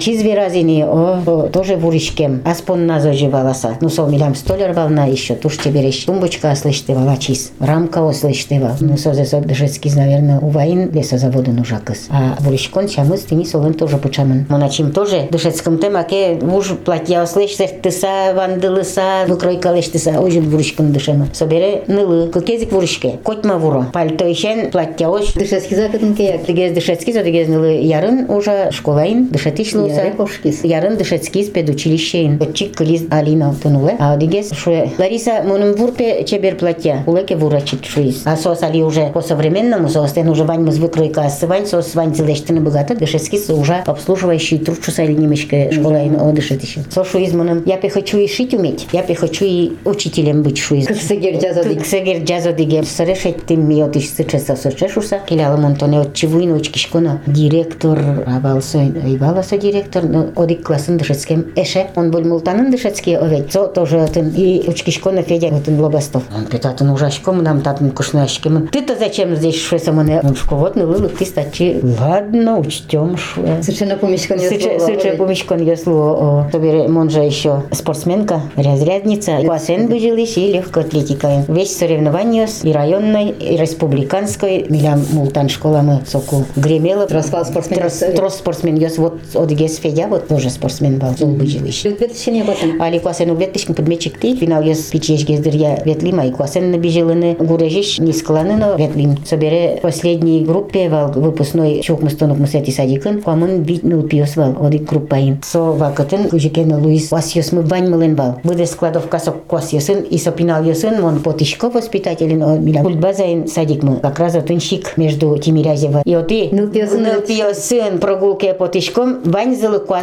веразини, 0.56 0.84
о, 0.84 1.48
тоже 1.52 1.76
вуришкем. 1.76 2.42
Аспон 2.44 2.86
назо 2.86 3.12
живаласа. 3.12 3.76
Ну, 3.80 3.88
со 3.88 4.06
милям 4.06 4.34
столяр 4.34 4.72
волна 4.72 5.06
еще, 5.06 5.34
туш 5.34 5.58
берешь. 5.66 6.04
Тумбочка 6.04 6.54
слыштывала 6.54 7.16
чиз. 7.16 7.52
Рамка 7.60 8.02
ослыштыва. 8.02 8.76
Ну, 8.80 8.96
со 8.96 9.14
зесо 9.14 9.40
дышецкий, 9.40 9.92
наверное, 9.94 10.38
уваин 10.40 10.90
лесозаводы 10.92 11.50
нужакас. 11.50 12.06
А 12.10 12.36
вуришкон 12.40 12.88
чамыс 12.88 13.22
тини 13.22 13.44
солен 13.44 13.74
тоже 13.74 13.98
почамын. 13.98 14.46
Моначим 14.48 14.92
тоже 14.92 15.28
дышецком 15.30 15.78
темаке 15.78 16.38
уж 16.40 16.68
платья 16.84 17.22
ослыштыр 17.22 17.68
тыса, 17.82 18.32
вандылыса, 18.34 19.24
выкройкалыштыса, 19.26 20.20
ожин 20.20 20.48
вуришкон 20.48 20.92
дышемы. 20.92 21.28
Собере 21.32 21.84
нылы, 21.86 22.28
кылкезик 22.28 22.72
вуришке. 22.72 23.18
Котьма 23.24 23.58
вуро. 23.58 23.86
Пальто 23.92 24.30
ишен, 24.30 24.70
платья 24.70 25.08
ош. 25.08 25.32
дышески 25.34 25.74
закытын 25.74 26.14
кеяк. 26.14 26.46
Дегез 26.46 26.72
дышецкий, 26.72 27.12
за 27.12 27.22
дегез 27.22 27.48
нылы 27.48 27.80
ярын 27.82 28.30
уже 28.30 28.70
школаин, 28.70 29.28
дышетиш 29.28 29.74
луса. 29.74 30.04
Яры. 30.04 30.14
Кошкис. 30.46 30.64
Ярын 30.64 30.96
дышецкис 30.96 31.50
педучилищейн. 31.50 32.40
Отчик 32.40 32.76
кылиз 32.76 33.04
Алина 33.10 33.54
тынуле. 33.62 33.96
А 33.98 34.16
дигес 34.16 34.52
шуе. 34.52 34.90
Лариса 34.98 35.42
мунум 35.44 35.74
вурпе 35.74 36.24
чебер 36.24 36.56
платья. 36.56 37.02
Улеке 37.06 37.36
вурачит 37.36 37.84
шуиз. 37.84 38.22
А 38.24 38.36
сос 38.36 38.62
али 38.62 38.82
уже 38.82 39.10
по 39.12 39.20
современному 39.20 39.88
соостен 39.88 40.28
уже 40.28 40.44
вань 40.44 40.62
мыз 40.62 40.78
выкройка 40.78 41.22
ассывань 41.22 41.66
сос 41.66 41.94
вань 41.94 42.14
целештыны 42.14 42.60
богато. 42.60 42.94
Дышецкис 42.94 43.50
уже 43.50 43.82
обслуживающий 43.86 44.58
трубчуса 44.58 45.02
или 45.02 45.12
немешке 45.12 45.70
школа 45.72 46.02
им 46.04 46.20
одышет 46.20 46.62
еще. 46.62 46.80
Со 46.90 47.04
шуиз 47.04 47.32
мунум. 47.32 47.62
Я 47.66 47.76
пе 47.76 47.88
хочу 47.88 48.18
и 48.18 48.28
шить 48.28 48.54
уметь. 48.54 48.86
Я 48.92 49.02
пе 49.02 49.14
хочу 49.14 49.44
и 49.44 49.72
учителем 49.84 50.42
быть 50.42 50.58
шуиз. 50.58 50.86
Кысыгер 50.86 51.40
жазады. 51.40 51.76
Ксегер 51.76 52.22
джазо 52.22 52.52
диге 52.52 52.82
срешет 52.84 53.46
тим 53.46 53.68
ми 53.68 53.82
отиш 53.82 54.08
сычеса 54.10 54.56
сочешуса. 54.56 55.20
Киляла 55.26 55.56
монтоне 55.56 56.00
от 56.00 56.14
чивуин 56.14 56.52
учкишкона. 56.52 57.20
Директор 57.26 58.24
авалсой 58.26 58.88
иваласа 58.88 59.58
директор. 59.58 60.04
Но 60.04 60.26
одик 60.36 60.62
классын 60.62 60.98
дышецкем 60.98 61.52
эше. 61.56 61.86
Он 61.96 62.10
был 62.10 62.22
мултанын 62.22 62.70
дышецкий 62.70 63.16
овет. 63.16 63.52
Со 63.52 63.66
тоже 63.66 64.00
отын 64.00 64.28
и 64.36 64.68
учкишкона 64.68 65.22
Федя 65.22 65.48
отын 65.48 65.80
лобастов. 65.80 66.22
Он 66.34 66.46
питатын 66.46 66.90
ужашком 66.90 67.42
нам 67.42 67.62
татын 67.62 67.90
кушнашкем. 67.90 68.68
Ты-то 68.68 68.96
зачем 68.96 69.34
здесь 69.36 69.60
шуеса 69.60 69.92
мне? 69.92 70.20
Он 70.22 70.36
шковот 70.36 70.76
ну 70.76 70.86
лылык 70.86 71.16
ты 71.16 71.24
стачи. 71.24 71.80
Ладно, 71.98 72.58
учтем 72.58 73.16
шуе. 73.16 73.62
Совершенно 73.62 73.96
помешкан 73.96 74.38
Сыче 74.38 74.78
сыче 74.80 75.12
помешкон 75.14 75.62
ясло. 75.62 76.48
Собере 76.52 76.88
монжа 76.88 77.22
еще 77.22 77.62
спортсменка, 77.72 78.42
разрядница. 78.56 79.38
Бассейн 79.44 79.88
выжились 79.88 80.36
и 80.36 80.52
легкоатлетика. 80.52 81.44
Весь 81.48 81.76
соревнования 81.76 82.48
и 82.62 82.72
районной, 82.72 83.30
и 83.30 83.56
республиканской. 83.56 84.66
Милям 84.68 85.04
мултан 85.12 85.48
школа 85.48 85.78
мы 85.82 86.02
соку 86.06 86.44
гремела. 86.56 87.06
Распал 87.08 87.44
спортсмен. 87.44 87.80
Трос, 87.80 88.02
трос 88.14 88.34
спортсмен. 88.36 88.76
Вот 88.98 89.20
одигес 89.34 89.76
Федя, 89.76 90.06
вот 90.06 90.25
тоже 90.28 90.50
спортсмен 90.50 90.98
был. 90.98 91.08
Зол 91.16 91.30
выжились. 91.30 91.84
Ветшене 91.84 92.44
батын. 92.44 92.80
Али 92.80 92.98
классен 92.98 93.30
убеттишкин 93.30 93.74
подметчик 93.74 94.18
ти. 94.20 94.36
Финал 94.36 94.62
яс 94.62 94.78
пичеш 94.78 95.24
гездер 95.24 95.54
я 95.54 95.82
ветлим, 95.84 96.20
а 96.20 96.26
и 96.26 96.30
классен 96.30 96.70
набежелены. 96.70 97.36
Гурежиш 97.38 97.98
но 97.98 98.74
ветлим. 98.76 99.16
Собере 99.24 99.78
последней 99.82 100.44
группе 100.44 100.88
вал 100.88 101.12
выпускной 101.12 101.80
чук 101.82 102.02
мустонок 102.02 102.38
мусети 102.38 102.70
садикын. 102.70 103.22
Куамын 103.22 103.62
витнул 103.62 104.02
пиос 104.02 104.36
вал. 104.36 104.54
Оди 104.60 104.78
группаин. 104.78 105.40
Со 105.44 105.60
вакытын 105.60 106.28
кужикен 106.28 106.74
Луис 106.74 107.10
Васьос 107.10 107.52
мы 107.52 107.62
бань 107.62 107.88
мылын 107.88 108.14
вал. 108.14 108.40
Выде 108.44 108.66
складовка 108.66 109.18
со 109.18 109.32
квасьосын 109.32 110.02
и 110.02 110.18
сопинал 110.18 110.62
ясын. 110.64 111.00
Мон 111.00 111.20
потишко 111.20 111.70
воспитателен. 111.70 112.42
о, 112.42 112.58
Миля 112.58 112.82
культбазаин 112.82 113.46
садик 113.48 113.82
мы. 113.82 113.96
Как 113.96 114.18
раз 114.18 114.34
отын 114.34 114.60
щик 114.60 114.96
между 114.96 115.36
Тимирязева 115.38 116.02
и 116.04 116.14
оти. 116.14 116.48
Ныл 116.52 116.68
пиосын 116.68 117.02
Ныл 117.02 117.14
вет. 117.16 117.26
пиосын 117.26 117.98
прогулки 117.98 118.54
потишком. 118.58 119.22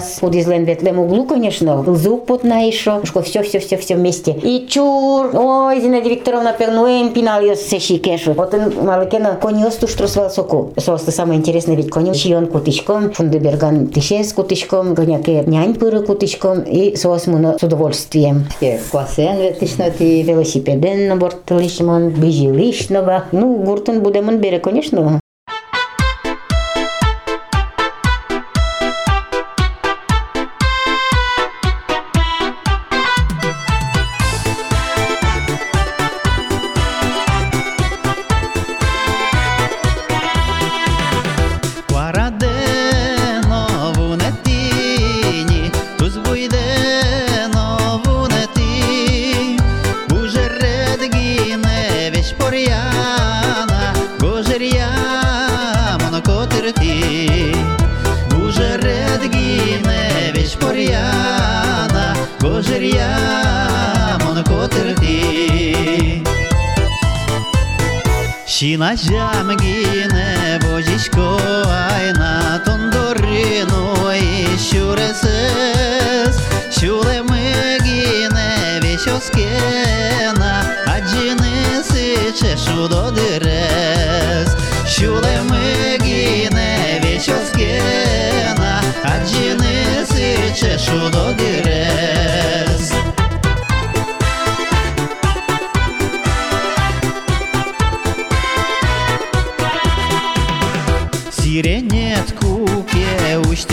Квас. 0.04 0.20
Удизлен 0.22 0.66
ветлем 0.66 1.00
углу, 1.00 1.26
конечно. 1.26 1.84
Звук 1.96 2.26
потна 2.26 2.60
еще. 2.60 3.02
Шко 3.04 3.22
все, 3.22 3.42
все, 3.44 3.60
все, 3.60 3.78
все 3.78 3.96
вместе. 3.96 4.32
И 4.32 4.68
чур. 4.70 5.30
Ой, 5.34 5.82
Зинаида 5.82 6.10
Викторовна 6.10 6.54
пернуем 6.54 7.14
пинал 7.14 7.42
ее 7.42 7.56
се 7.56 7.80
щикешу. 7.80 8.34
Вот 8.34 8.54
он 8.54 8.86
малыкена 8.86 9.38
кониос 9.42 9.76
туш 9.76 9.94
тросвал 9.94 10.30
соку. 10.30 10.74
Соосты 10.78 11.12
самое 11.12 11.40
интересное 11.40 11.76
ведь 11.76 11.90
коню 11.90 12.14
чион 12.14 12.48
кутишком. 12.48 13.12
Фундеберган 13.12 13.88
тишес 13.88 14.34
кутишком. 14.34 14.94
Гоняке 14.94 15.44
нянь 15.46 15.76
пыры 15.76 16.02
кутишком. 16.02 16.62
И 16.62 16.96
соос 16.96 17.28
муна 17.28 17.58
с 17.58 17.64
удовольствием. 17.64 18.46
Классен 18.92 19.38
ветишно 19.38 19.90
ти. 19.90 20.24
Велосипеден 20.24 21.08
на 21.08 21.16
борт 21.16 21.50
лишмон, 21.50 22.10
бежи 22.10 22.48
лишного. 22.48 23.26
Ну, 23.32 23.56
гуртен 23.56 24.02
будем 24.02 24.38
бере, 24.38 24.60
конечно. 24.60 25.23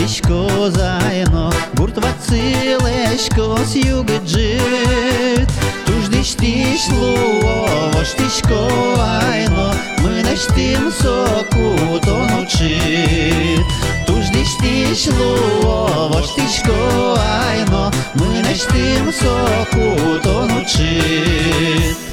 уштишко 0.00 0.70
зайно 0.70 1.52
Гурт 1.74 1.96
вацилешко 1.96 3.56
с 3.64 3.74
юга 3.74 4.18
джит 4.24 5.48
Туждиш 5.86 6.34
тиш 6.34 6.88
луо 6.92 7.90
воштишко 7.92 8.68
айно 9.00 9.74
Мы 10.02 10.22
наштим 10.22 10.90
соку 10.90 12.00
тонучит 12.04 13.66
Туждиш 14.06 14.48
тиш 14.60 15.08
луо 15.14 16.08
воштишко 16.08 17.18
айно 17.48 17.92
Мы 18.14 18.42
наштим 18.42 19.12
соку 19.12 20.18
тонучит 20.22 21.96
Guardeno 21.96 22.09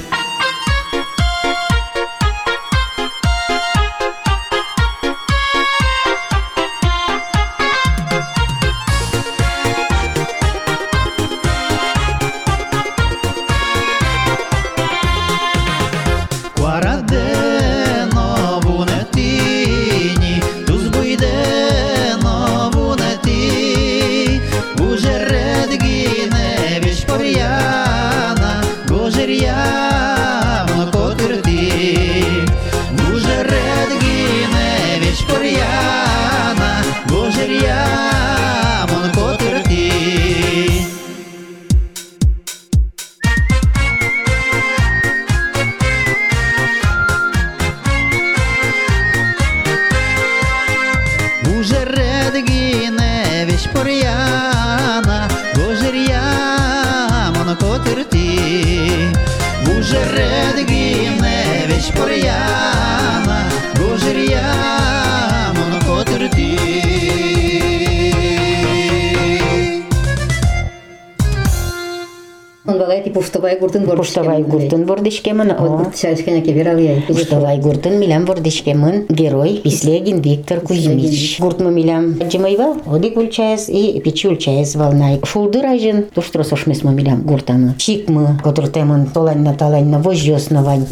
Пуштовай 73.19 73.59
гуртын 73.59 73.85
бор. 73.85 73.97
Пуштовай 73.97 74.43
гуртын 74.43 74.85
гурт 74.85 75.97
шайшкене 75.97 76.41
кеберал 76.41 76.79
яй. 76.79 77.03
Пуштовай 77.09 77.59
гуртын 77.59 77.99
милям 77.99 78.25
бордышкемын 78.27 79.07
герой 79.09 79.61
Пислегин 79.65 80.21
Виктор 80.21 80.61
Кузьмич. 80.61 81.41
Гуртмы 81.41 81.73
милям 81.73 82.15
джимайвал, 82.23 82.77
одик 82.87 83.17
ульчаес 83.17 83.69
и 83.69 84.01
печи 84.05 84.29
ульчаес 84.29 84.77
волнай. 84.77 85.21
Шулдыр 85.25 85.67
айжын, 85.67 86.05
туштро 86.15 86.45
сошмесмо 86.45 86.93
милям 86.93 87.23
гуртамы. 87.23 87.75
Шикмы, 87.79 88.39
который 88.45 88.71
темын 88.71 89.07
толанна 89.07 89.55
таланна 89.55 89.99
вожжёсна 89.99 90.63
вань. 90.63 90.87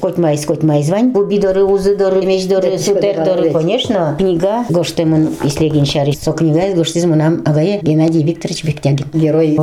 Котмайс 0.00 0.44
котмайс 0.44 0.90
вань. 0.90 1.12
Бубидоры, 1.12 1.64
узыдоры, 1.64 2.20
мечдоры, 2.26 2.72
Да, 2.72 2.78
сутердоры, 2.78 3.50
да, 3.50 3.58
конечно. 3.58 4.16
Книга 4.18 4.64
гоштемын 4.68 5.28
Пислегин 5.42 5.86
шари. 5.86 6.12
Со 6.12 6.32
книга 6.32 6.66
из 6.66 6.74
гоштизму 6.74 7.14
нам 7.14 7.42
агае 7.46 7.80
Геннадий 7.80 8.22
Викторович 8.22 8.64
Бектягин. 8.64 9.06
Герой. 9.14 9.56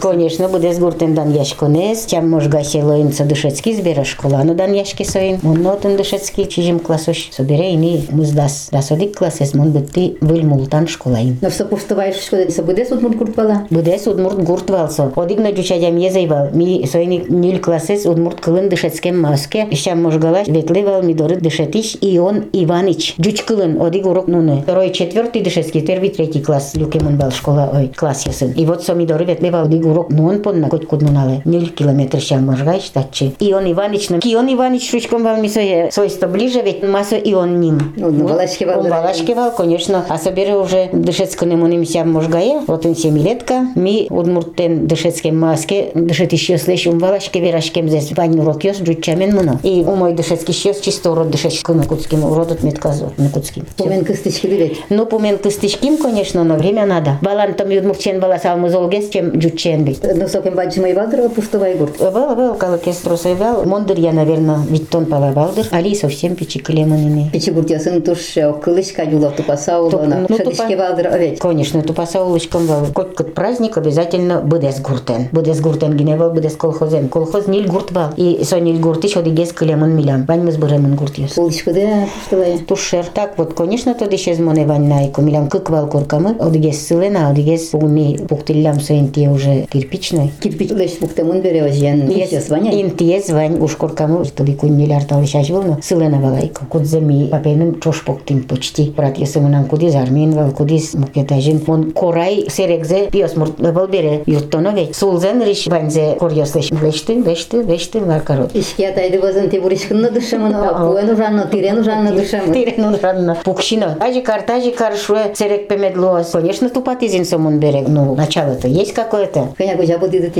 Конечно, 0.00 0.48
буде 0.48 0.72
з 0.79 0.79
гуртем 0.79 1.13
дан 1.13 1.35
яшконес, 1.35 2.05
тям 2.05 2.29
можга 2.29 2.63
селоин 2.63 3.11
це 3.11 3.25
душецький 3.25 3.75
збере 3.75 4.05
школану 4.05 4.53
дан 4.53 4.75
яшки 4.75 5.05
соїн. 5.05 5.39
Монотен 5.43 5.95
душецький 5.95 6.45
чижим 6.45 6.79
класош. 6.79 7.27
Собере 7.31 7.65
іни 7.65 8.03
муздас. 8.11 8.69
Дасодик 8.73 9.15
класес 9.15 9.53
мон 9.55 9.71
битти 9.71 10.11
вильмултан 10.21 10.87
школаїн. 10.87 11.37
Но 11.41 11.49
все 11.49 11.65
пуштовай 11.65 12.13
шкоде 12.13 12.49
се 12.49 12.61
буде 12.61 12.85
суд 12.85 13.03
мут 13.03 13.15
куртпала. 13.15 13.61
Будес 13.69 14.07
удмурт 14.07 14.39
гурт 14.39 14.69
валсо. 14.69 15.11
Одигна 15.15 15.51
джучадям 15.51 15.97
езайвал. 15.97 16.47
Ми 16.53 16.87
соїни 16.87 17.25
нюль 17.29 17.57
класес 17.57 18.05
удмурт 18.05 18.39
кылын 18.47 18.69
дышецкем 18.69 19.21
маске. 19.21 19.67
Щам 19.73 20.01
можгалаш 20.01 20.47
ветлевал 20.47 21.03
мидоры 21.03 21.35
дышетиш 21.35 21.97
Ион 22.01 22.43
Иванич. 22.53 23.15
Джуч 23.19 23.41
кылын 23.43 23.81
одиг 23.81 24.05
урок 24.05 24.27
нуны. 24.27 24.61
Второй, 24.63 24.91
четвертый 24.91 25.41
дышецкий, 25.41 25.81
первый, 25.81 26.09
третий 26.09 26.41
класс. 26.41 26.75
Люкемон 26.75 27.17
бал 27.17 27.31
школа, 27.31 27.69
ой, 27.73 27.91
класс 27.95 28.25
ясын. 28.25 28.51
И 28.51 28.65
вот 28.65 28.83
со 28.83 28.93
мидоры 28.93 29.25
ветлевал 29.25 29.65
одиг 29.65 29.85
урок 29.85 30.09
нуын 30.09 30.41
подна 30.41 30.68
коть 30.70 30.86
куднунале. 30.86 31.42
Нюль 31.44 31.68
километр 31.68 32.20
щам 32.20 32.46
можгай 32.46 32.80
штатче. 32.80 33.32
Ион 33.40 33.70
Иванич, 33.70 34.08
на 34.08 34.16
Ион 34.16 34.52
Иванич 34.54 34.92
ручком 34.92 35.22
вал 35.22 35.36
мисое 35.40 35.90
свойство 35.90 36.26
ближе, 36.26 36.62
ведь 36.62 36.82
масо 36.82 37.16
Ион 37.16 37.60
ним. 37.60 37.92
Ну, 37.96 38.10
ну, 38.10 38.26
Валашкевал, 38.26 38.80
Он 38.80 38.88
да. 38.88 39.00
Валашкевал, 39.00 39.52
конечно. 39.52 40.06
А 40.08 40.18
собере 40.18 40.56
уже 40.56 40.88
дышецко 40.92 41.44
не 41.44 41.56
моним 41.56 41.84
сям 41.84 42.12
можгае. 42.12 42.60
Вот 42.66 42.86
он 42.86 42.96
семилетка. 42.96 43.66
Ми 43.74 44.06
удмуртен 44.10 44.86
дышецкем 44.86 45.38
маске. 45.38 45.90
Дышет 45.94 46.32
еще 46.32 46.58
слышим 46.58 46.98
Валашке 46.98 47.40
верашкем 47.40 47.88
здесь. 47.88 48.12
Вань 48.12 48.38
урок 48.38 48.64
ёс 48.64 48.80
джучамен 48.80 49.34
муно. 49.34 49.58
И 49.62 49.84
у 49.86 49.94
мой 49.96 50.14
дышецкий 50.14 50.54
щес 50.54 50.80
чисто 50.80 51.10
урод 51.12 51.30
дышечко 51.30 51.74
на 51.74 51.84
куцким. 51.84 52.24
Уродот 52.24 52.62
метказот 52.62 53.18
на 53.18 53.28
куцким. 53.28 53.66
Помен 53.76 54.04
кыстычки 54.04 54.46
дивет. 54.46 54.76
Ну, 54.88 55.06
помен 55.06 55.38
кыстычким, 55.38 55.96
конечно, 55.96 56.44
но 56.44 56.54
время 56.54 56.86
надо. 56.86 57.18
Балан 57.22 57.54
там 57.54 57.70
юдмурчен 57.70 58.20
баласал 58.20 58.56
музолгес, 58.58 59.08
чем 59.10 59.30
джучен 59.30 59.84
бит. 59.84 60.00
Ну 60.02 60.28
сокем 60.60 60.82
баджимай 60.82 60.94
валдыр 60.94 61.28
пуштовай 61.30 61.74
гурт. 61.74 61.98
Вел, 62.00 62.34
вел, 62.36 62.54
калакес 62.54 62.96
тросовел. 62.98 63.64
Мондыр 63.64 63.98
я, 63.98 64.12
наверное, 64.12 64.58
ведь 64.68 64.88
тон 64.90 65.06
палавалдыр. 65.06 65.66
Али 65.70 65.94
совсем 65.94 66.34
пичиклеманины. 66.36 67.30
Печи 67.32 67.50
гурт 67.50 67.70
ясын 67.70 68.02
туш 68.02 68.36
кылычка 68.62 69.02
юлов 69.04 69.34
тупаса 69.36 69.78
Туп- 69.78 69.94
улона. 69.94 70.26
ну, 70.28 70.36
Шадышке 70.36 70.76
валдыр 70.76 71.06
овет. 71.08 71.38
Конечно, 71.40 71.82
тупаса 71.82 72.22
улочком 72.22 72.66
вал. 72.66 72.86
Коть 72.94 73.14
кот 73.14 73.34
праздник 73.34 73.78
обязательно 73.78 74.40
будес 74.40 74.80
гуртен. 74.80 75.28
Будес 75.32 75.60
гуртен 75.60 75.96
гиневал, 75.96 76.30
будес 76.30 76.56
колхозен. 76.56 77.08
Колхоз 77.08 77.46
нил 77.46 77.64
гурт 77.64 77.92
вал. 77.92 78.10
И 78.16 78.44
со 78.44 78.60
нил 78.60 78.78
гуртиш 78.78 79.16
одигес 79.16 79.52
кылемын 79.52 79.94
милям. 79.96 80.24
Вань 80.26 80.42
мы 80.44 80.52
сбыремын 80.52 80.94
гурт 80.96 81.18
ёс. 81.18 81.38
Уличкыде 81.38 82.06
пуштовай. 82.14 82.58
Тушер. 82.58 83.06
Так 83.12 83.38
вот, 83.38 83.54
конечно, 83.54 83.94
тоді 83.94 84.18
ще 84.18 84.34
змоне 84.34 84.66
вань 84.66 84.88
найку. 84.88 85.22
Милям 85.22 85.48
кыквал 85.48 85.88
куркамы. 85.88 86.36
Одигес 86.38 86.86
сылена, 86.86 87.28
одигес 87.30 87.70
уни 87.74 88.18
пуктиллям 88.28 88.80
соинтие 88.80 89.30
уже 89.30 89.66
кирпичной. 89.72 90.32
Кирпич 90.50 90.70
леш 90.72 90.98
буктамын 91.00 91.40
бере 91.40 91.64
ожен. 91.64 92.08
Yes, 92.08 92.50
ваня. 92.50 92.72
Интиез 92.72 93.30
вань 93.30 93.58
уж 93.60 93.76
куркамы. 93.76 94.24
Тоді 94.34 94.54
кун 94.54 94.76
миллиард 94.76 95.12
алышаш 95.12 95.48
был, 95.50 95.62
но 95.62 95.78
сылена 95.80 96.18
валайку. 96.18 96.64
Кудземи 96.68 97.28
папенын 97.28 97.80
чош 97.80 98.04
поктин 98.04 98.42
почти. 98.42 98.90
Брат 98.90 99.16
есымынан 99.16 99.66
кудис 99.66 99.94
армин 99.94 100.32
вал, 100.32 100.50
кудис 100.50 100.94
мукетажин. 100.94 101.62
Мон 101.66 101.92
корай 101.92 102.46
серекзе 102.50 103.10
пиос 103.12 103.36
мурт 103.36 103.60
был 103.60 103.86
бере. 103.86 104.24
Юттоно 104.26 104.72
ведь. 104.74 104.96
Сулзен 104.96 105.40
риш 105.42 105.68
ванзе 105.68 106.16
корьос 106.18 106.54
леш. 106.56 106.70
Лештин, 106.72 107.24
лештин, 107.24 107.68
лештин 107.68 108.04
варкарот. 108.06 108.50
Ишке 108.54 108.88
атайды 108.88 109.20
базын 109.20 109.50
те 109.50 109.60
буришкынна 109.60 110.10
дышамын. 110.10 110.52
Пуэн 110.52 111.10
ужанно, 111.10 111.48
тирен 111.50 111.78
ужанно 111.78 112.12
дышамын. 112.12 112.52
Тирен 112.52 112.92
ужанна. 112.92 113.36
Пукшина. 113.44 113.98
Ажи 114.00 114.20
кар, 114.20 114.42
тажи 114.42 114.72
кар, 114.72 114.96
шуе 114.96 115.32
серек 115.36 115.68
пемедлос. 115.68 116.30
Конечно, 116.30 116.68
тупатизин 116.70 117.24
сомун 117.24 117.58
берег. 117.60 117.86
Ну, 117.86 118.16
начало-то 118.16 118.66
есть 118.66 118.94
какое-то. 118.94 119.54
Коня 119.56 119.76
кужа 119.76 119.98
будиды 119.98 120.30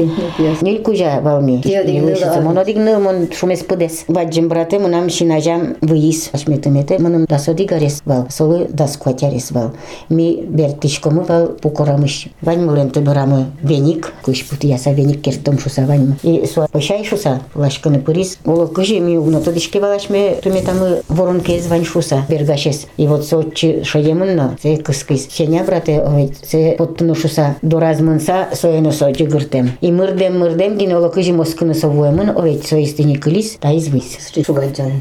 Nil 0.62 0.82
kuja 0.82 1.20
valmi. 1.24 1.60
Eu 1.64 1.84
dig 1.84 2.02
nu. 2.02 2.42
Mono 2.42 2.64
dig 2.64 2.76
nu 2.76 2.98
mon 3.00 3.28
shumes 3.32 3.62
pudes. 3.62 4.04
Vajjim 4.08 4.48
brate 4.48 4.78
munam 4.78 5.08
shinajam 5.10 5.74
vyis. 5.82 6.30
Ashmetumete 6.34 6.98
munam 6.98 7.26
daso 7.26 7.52
digares 7.52 8.02
val. 8.06 8.26
Solu 8.28 8.66
das 8.74 8.96
kuatares 8.96 9.52
val. 9.54 9.70
Mi 10.10 10.44
bertishkomu 10.48 11.24
val 11.28 11.46
pukoramış. 11.62 12.26
Vany 12.42 12.64
mulen 12.64 12.88
tuduramı 12.88 13.46
venik. 13.64 14.04
Kuş 14.22 14.48
putu 14.48 14.66
yasa 14.66 14.96
venik 14.96 15.24
kertom 15.24 15.58
şusa 15.58 15.88
vanyma. 15.88 16.14
И 16.22 16.46
со 16.46 16.66
пошай 16.72 17.04
шуса 17.04 17.40
лашканы 17.54 18.00
пурис. 18.00 18.38
Оло 18.46 18.66
кыжи 18.66 19.00
ми 19.00 19.18
уна 19.18 19.40
тодишке 19.42 19.80
балашме 19.80 20.36
туметамы 20.42 21.02
ворон 21.08 21.40
кезвань 21.40 21.84
шуса 21.84 22.24
бергашес. 22.30 22.86
И 22.96 23.06
вот 23.06 23.26
сочи 23.26 23.82
шаемынна 23.84 24.56
се 24.62 24.76
кыскыс. 24.76 25.28
Сеня 25.30 25.64
брате 25.64 26.02
овет 26.06 26.36
се 26.46 26.74
поттуну 26.78 27.14
шуса 27.14 27.54
доразмынса 27.62 28.48
соено 28.54 28.92
сочи. 28.92 29.26
И 29.80 29.90
мырдем 29.90 30.38
мырдем 30.38 30.76
гине 30.76 30.96
оло 30.96 31.08
кыжи 31.08 31.32
москыны 31.32 31.74
совуемын. 31.74 32.30
Овет 32.36 32.66
соистыни 32.66 33.14
кылис. 33.14 33.56
Та 33.60 33.74
извыс. 33.76 34.18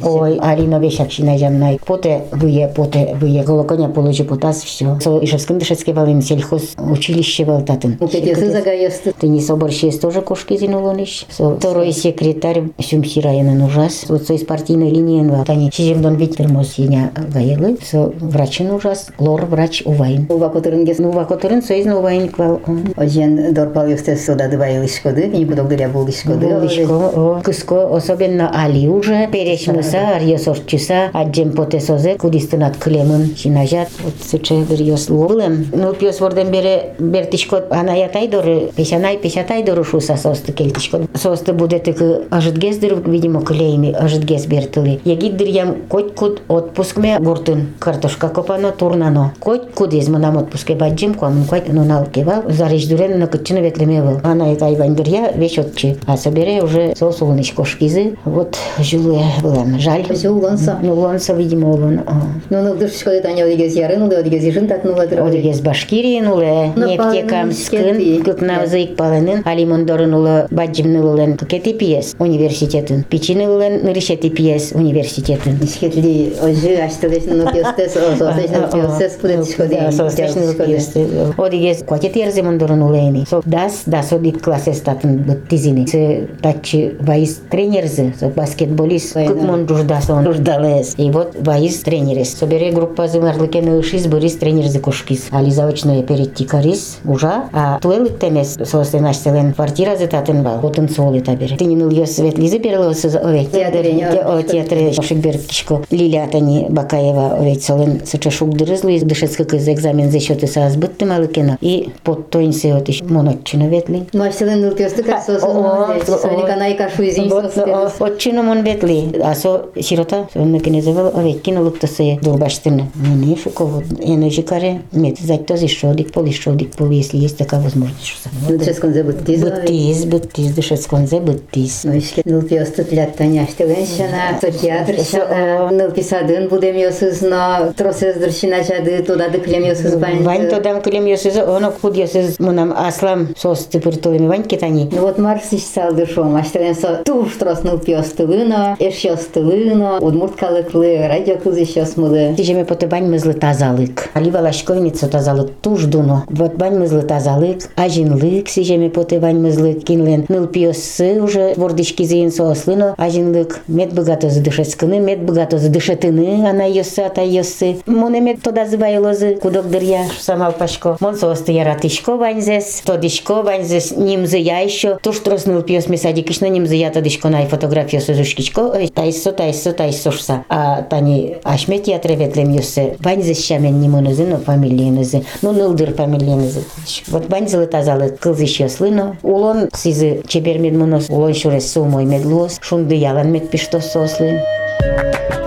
Ой, 0.03 0.37
Алина 0.39 0.79
вешак 0.79 1.11
шинажам 1.11 1.59
най. 1.59 1.79
Поте 1.85 2.23
вые, 2.31 2.71
поте 2.73 3.15
вые. 3.19 3.43
Голоконя 3.43 3.89
положи 3.89 4.23
потас 4.23 4.61
все. 4.63 4.97
Со 5.01 5.19
Ишевским 5.23 5.59
дышецкий 5.59 5.91
валим 5.91 6.21
сельхоз 6.21 6.75
училище 6.77 7.43
валтатын. 7.43 7.97
Мукетесы 7.99 8.51
загаясты. 8.51 9.13
Ты 9.19 9.27
не 9.27 9.41
соборщес 9.41 9.99
тоже 9.99 10.21
кошки 10.21 10.55
зинулониш. 10.55 11.25
Со 11.29 11.55
второй 11.55 11.91
секретарь 11.91 12.63
Сюмси 12.79 13.19
района 13.19 13.65
ужас. 13.65 14.05
Вот 14.07 14.27
со 14.27 14.33
из 14.33 14.45
партийной 14.45 14.91
линии 14.91 15.27
вал. 15.27 15.43
Тани 15.43 15.71
Чижемдон 15.71 16.15
Виктор 16.15 16.47
Мосиня 16.47 17.11
гаелы. 17.33 17.77
Со 17.83 18.13
врачин 18.19 18.71
ужас. 18.71 19.07
Лор 19.19 19.45
врач 19.45 19.81
увайн. 19.83 20.25
Ува 20.29 20.47
которынгес. 20.49 20.99
Ну, 20.99 21.11
вакоторын 21.11 21.61
соиз 21.61 21.85
на 21.85 21.99
увайн 21.99 22.29
квал. 22.29 22.61
Ожен 22.95 23.53
дорпал 23.53 23.87
юстес 23.87 24.25
сода 24.25 24.47
дыбай 24.47 24.68
лишкоды. 24.77 25.27
Не 25.27 25.45
будогдыря 25.45 25.89
был 25.89 26.05
лишкоды. 26.05 26.47
Булышко, 26.47 27.41
кыско, 27.43 27.95
особенно 27.95 28.49
Али 28.53 28.87
уже, 28.87 29.27
перешмыса, 29.27 30.15
арьесорчуса, 30.15 31.09
аджем 31.13 31.51
потесозе, 31.51 32.15
кудистынат 32.15 32.77
кылемын, 32.77 33.35
шинажат, 33.35 33.89
вот 34.03 34.13
сыче 34.23 34.61
бір 34.63 34.81
йос 34.81 35.09
луылым. 35.09 35.67
Ну, 35.73 35.93
пьес 35.93 36.19
ворден 36.19 36.51
бере, 36.51 36.93
бертишко, 36.99 37.63
анаyaтай 37.69 38.27
доры, 38.27 38.71
пешанай, 38.75 39.17
пешатай 39.17 39.63
доры 39.63 39.83
шуса 39.83 40.17
состы 40.17 40.51
келтишко. 40.51 41.01
Состы 41.13 41.53
буде 41.53 41.79
тык 41.79 42.01
ажытгездыр, 42.29 43.01
видимо, 43.05 43.41
клейми, 43.41 43.91
ажытгез 43.91 44.45
бертылы. 44.45 44.99
Егиддир 45.05 45.47
ям 45.47 45.75
коть 45.87 46.13
куд 46.13 46.41
отпускме 46.47 47.17
гуртын, 47.19 47.73
картошка 47.79 48.29
копано, 48.29 48.71
турнано. 48.71 49.33
Коть 49.39 49.71
куд 49.73 49.93
из 49.93 50.07
мынам 50.09 50.37
отпуске 50.37 50.75
баджим, 50.75 51.13
куамын 51.13 51.45
коть 51.45 51.67
нунал 51.67 52.05
кевал, 52.05 52.43
зареждурен 52.47 53.19
на 53.19 53.27
кытчыны 53.27 53.59
ветлеме 53.59 54.01
был. 54.01 54.19
Ана 54.23 54.53
айвандыр 54.61 55.07
я 55.07 55.31
вещь 55.31 55.57
отчи. 55.59 55.97
А 56.05 56.17
собере 56.17 56.61
уже 56.63 56.93
сол 56.97 57.11
солнышко 57.11 57.65
шкизы. 57.65 58.17
Вот 58.25 58.57
жилуя 58.79 59.25
была. 59.41 59.65
Жаль. 59.77 60.05
Все 60.13 60.29
уланса. 60.29 60.79
Ну, 60.81 60.93
лонса, 60.93 61.33
видимо, 61.33 61.71
он. 61.71 62.01
Ну, 62.49 62.61
ну, 62.61 62.75
дышкоды 62.75 63.21
таня 63.21 63.43
одигез 63.43 63.75
ярын, 63.75 64.11
одигез 64.11 64.43
ижын 64.43 64.67
татнула 64.67 65.03
Одигез 65.03 65.61
Башкирия 65.61 66.21
нуле, 66.23 66.71
Ну, 66.75 66.87
нефтекамскын, 66.87 67.95
палын, 67.95 68.23
кыкнавзык 68.23 68.95
палынын, 68.95 69.43
алимондорын 69.45 70.13
улы 70.13 70.47
баджимны 70.51 71.01
улын 71.03 71.37
кыкети 71.37 71.73
пиес 71.73 72.15
университетін. 72.19 73.03
Пичины 73.09 73.47
улын 73.49 73.83
нырышети 73.83 74.29
пиес 74.29 74.71
университетін. 74.73 75.59
Ишкетли 75.61 76.33
ожи 76.41 76.75
аштылеш 76.75 77.23
ну 77.27 77.51
пьестес, 77.51 77.95
ососеш 77.95 78.49
ну 78.51 78.67
пьестес 78.71 79.13
пудет 79.13 79.49
шкоды. 79.49 79.77
Да, 79.79 79.91
состечный 79.91 80.53
пьесты. 80.53 81.07
Одигез 81.37 81.83
кватет 81.83 82.15
ерземондорын 82.15 82.81
улейни. 82.81 83.25
Со 83.29 83.41
дас, 83.45 83.83
дас 83.85 84.11
одик 84.11 84.41
класses 84.49 84.81
татын 84.81 85.17
быттизини. 85.27 85.85
Се 85.87 86.27
тачи 86.41 86.95
вайс 86.99 87.39
тренерзы, 87.51 88.13
со 88.19 88.29
баскетболист, 88.29 89.15
Ой, 89.15 89.27
да. 89.27 89.33
кыкмон 89.33 89.67
жуждасон, 89.67 90.23
жуждалес. 90.25 90.95
И 90.97 91.11
вот 91.11 91.35
вайс 91.39 91.79
тренерес. 91.79 92.33
Собере 92.33 92.71
группа 92.71 93.07
зымарлыкен 93.07 93.79
ышиз 93.79 94.07
бырис 94.07 94.37
тренерзы 94.37 94.79
кошкиз. 94.79 95.27
Али 95.31 95.51
заочное 95.51 96.01
перейти 96.03 96.45
карис, 96.45 96.99
ужа, 97.05 97.43
а 97.53 97.79
туэлык 97.79 98.19
темес 98.19 98.57
соосты 98.63 98.99
наш 98.99 99.17
селен 99.17 99.53
квартира 99.53 99.95
зытатын 99.95 100.43
бал. 100.43 100.65
Отын 100.65 100.89
солы 100.89 101.21
табере. 101.21 101.55
Тынин 101.57 101.83
ыл 101.83 101.91
ёс 101.91 102.11
светлизы 102.11 102.59
перелосы 102.59 103.07
овет. 103.07 103.51
Театре, 103.51 104.23
О, 104.25 104.41
театре 104.41 104.93
Шикбер 104.93 105.37
кишко 105.37 105.83
Лилия 105.91 106.27
Тани 106.27 106.67
Бакаева 106.69 107.35
овет 107.37 107.63
солен 107.63 108.01
сыча 108.05 108.31
шугдырызлы 108.31 108.99
дышецкы 109.01 109.45
кыз 109.45 109.67
экзамен 109.69 110.11
зачеты 110.11 110.47
саас 110.47 110.75
быттым 110.75 111.11
алыкена. 111.11 111.57
И 111.61 111.91
под 112.03 112.29
тойнсе 112.31 112.73
отиш 112.73 113.01
монотчина 113.01 113.67
ветли. 113.67 114.07
силен 114.39 114.65
уркестр 114.69 115.05
со 115.25 115.37
па, 115.39 115.99
со 116.05 116.17
со 116.17 116.33
нека 116.33 116.57
најкашу 116.59 117.07
изинство. 117.09 117.89
Од 117.99 118.17
чиномон 118.17 118.63
ветли, 118.63 118.99
а 119.23 119.35
со 119.35 119.69
сирота 119.75 120.25
со 120.33 120.39
мојки 120.39 120.45
не 120.45 120.79
меканизовал, 120.79 121.11
а 121.13 121.23
веќе 121.23 121.53
на 121.55 121.61
лукта 121.65 121.87
се 121.87 122.17
долбаштина. 122.23 122.87
Не 122.95 123.15
не 123.15 123.37
шукал, 123.37 123.81
е 124.01 124.17
на 124.17 124.29
жикаре, 124.29 124.79
мет 124.93 125.17
за 125.17 125.37
тоа 125.37 125.55
този 125.55 125.67
шодик, 125.67 126.13
поли 126.13 126.33
шо 126.33 126.49
шодик, 126.49 126.75
поли 126.77 126.89
така 126.89 126.95
е 126.95 126.97
если 126.97 127.17
есть 127.17 127.37
такая 127.37 127.61
возможность, 127.61 128.05
что 128.05 128.29
сам. 128.29 128.31
Бутис 128.47 128.79
бутиз. 128.79 129.41
бутис. 129.41 129.41
Бутис, 129.41 130.05
бутис, 130.05 130.51
дешец 130.53 130.87
конзе 130.87 131.19
бутис. 131.19 131.83
Ну 131.83 131.97
ишке 131.97 132.21
нылпи 132.25 132.57
остат 132.57 132.93
лятта 132.93 133.25
няште 133.25 133.65
геншена, 133.65 134.39
да. 134.41 134.51
сокиатрша, 134.51 135.69
нылпи 135.71 136.01
садын 136.01 136.47
будем 136.49 136.75
јосыз 136.75 137.27
на 137.27 137.73
тросе 137.77 138.13
здршина 138.13 138.63
чади 138.63 139.03
туда 139.03 139.29
да 139.29 139.39
клем 139.39 139.63
јосыз 139.63 139.97
бань. 139.97 140.23
тоа 140.23 140.49
туда 140.49 140.79
клем 140.81 141.05
јосыз, 141.05 141.39
оно 141.45 141.71
куд 141.71 141.97
јосыз, 141.97 142.39
мунам 142.39 142.73
аслам 142.75 143.29
сос 143.37 143.65
тепер 143.65 143.97
толим 143.97 144.28
вань 144.29 144.43
кетани. 144.43 144.87
Ну 144.91 145.01
вот 145.01 145.17
Марсич 145.17 145.63
салды 145.63 146.05
шом, 146.05 146.35
аштелен 146.35 146.75
со 146.75 147.01
туш 147.03 147.33
трос 147.33 147.63
нылпиостылыно, 147.63 148.77
эшьостылыно, 148.79 149.97
удмурткалыклы, 149.99 151.07
радио 151.07 151.35
кызышосмылы. 151.37 152.35
Тижеме 152.37 152.63
поте 152.63 152.87
бань 152.87 153.09
мызлы 153.09 153.33
тазалык. 153.33 154.09
Али 154.13 154.31
балашковница 154.31 155.09
тазалык 155.09 155.51
туш 155.61 155.83
дуно. 155.83 156.23
Вот 156.29 156.55
бань 156.55 156.77
мызлы 156.77 157.01
тазалык, 157.01 157.69
ажинлык, 157.75 158.47
сижеме 158.47 158.89
поте 158.89 159.19
бань 159.19 159.39
мызлы 159.39 159.73
кинлен. 159.73 160.25
Ныл 160.29 160.47
пиосы 160.47 161.21
уже 161.21 161.53
вордички 161.57 162.03
зейн 162.03 162.31
сослыно, 162.31 162.95
ажинлык. 162.97 163.61
Мед 163.67 163.93
богато 163.93 164.29
задышецкыны, 164.29 164.99
мед 164.99 165.23
богато 165.23 165.57
задышетыны, 165.57 166.47
она 166.47 166.65
ёсы, 166.65 166.99
ата 166.99 167.21
ёсы. 167.21 167.79
Моне 167.85 168.21
мед 168.21 168.41
тода 168.41 168.65
зывайлозы, 168.65 169.35
кудок 169.35 169.69
дырья, 169.69 170.05
самал 170.19 170.51
пашко. 170.51 170.97
Мон 170.99 171.15
состы 171.15 171.51
яратышко 171.51 172.15
баньзес, 172.17 172.83
тодишко 172.85 173.41
баньзес, 173.41 173.91
нимзы 173.91 174.18
немзыя 174.19 174.63
еще 174.63 174.97
то 175.01 175.13
что 175.13 175.31
роснул 175.31 175.61
пьес 175.61 175.87
месадикишна 175.87 176.47
немзыя 176.49 176.91
тадышконай 176.91 177.47
фотография 177.47 177.99
созушкичко 177.99 178.71
э, 178.75 178.87
тайсо 178.89 179.31
тайсо 179.31 179.73
тайсошса 179.73 180.43
а 180.49 180.81
тани 180.83 181.37
ашмет 181.43 181.87
ятреветлем 181.87 182.53
юсе 182.53 182.97
бань 182.99 183.19
банзешамен 183.19 183.79
нимонезин 183.79 184.37
фамилиянезин 184.37 185.25
ну 185.41 185.51
нылдыр 185.51 185.93
фамилиянезин 185.93 186.63
вот 187.07 187.27
бань 187.27 187.41
банзылы 187.41 187.67
тазалы 187.67 188.09
кылзыш 188.09 188.59
яслыно 188.59 189.17
улон 189.23 189.69
сизы 189.73 190.21
чебермен 190.27 190.77
мунос 190.77 191.09
улон 191.09 191.33
шурес 191.33 191.71
сумой 191.71 192.05
медлос 192.05 192.59
шунды 192.61 192.95
ялан 192.95 193.31
мет 193.31 193.49
пиштос 193.49 193.91
сослы 193.91 194.41
Thank. 194.81 195.38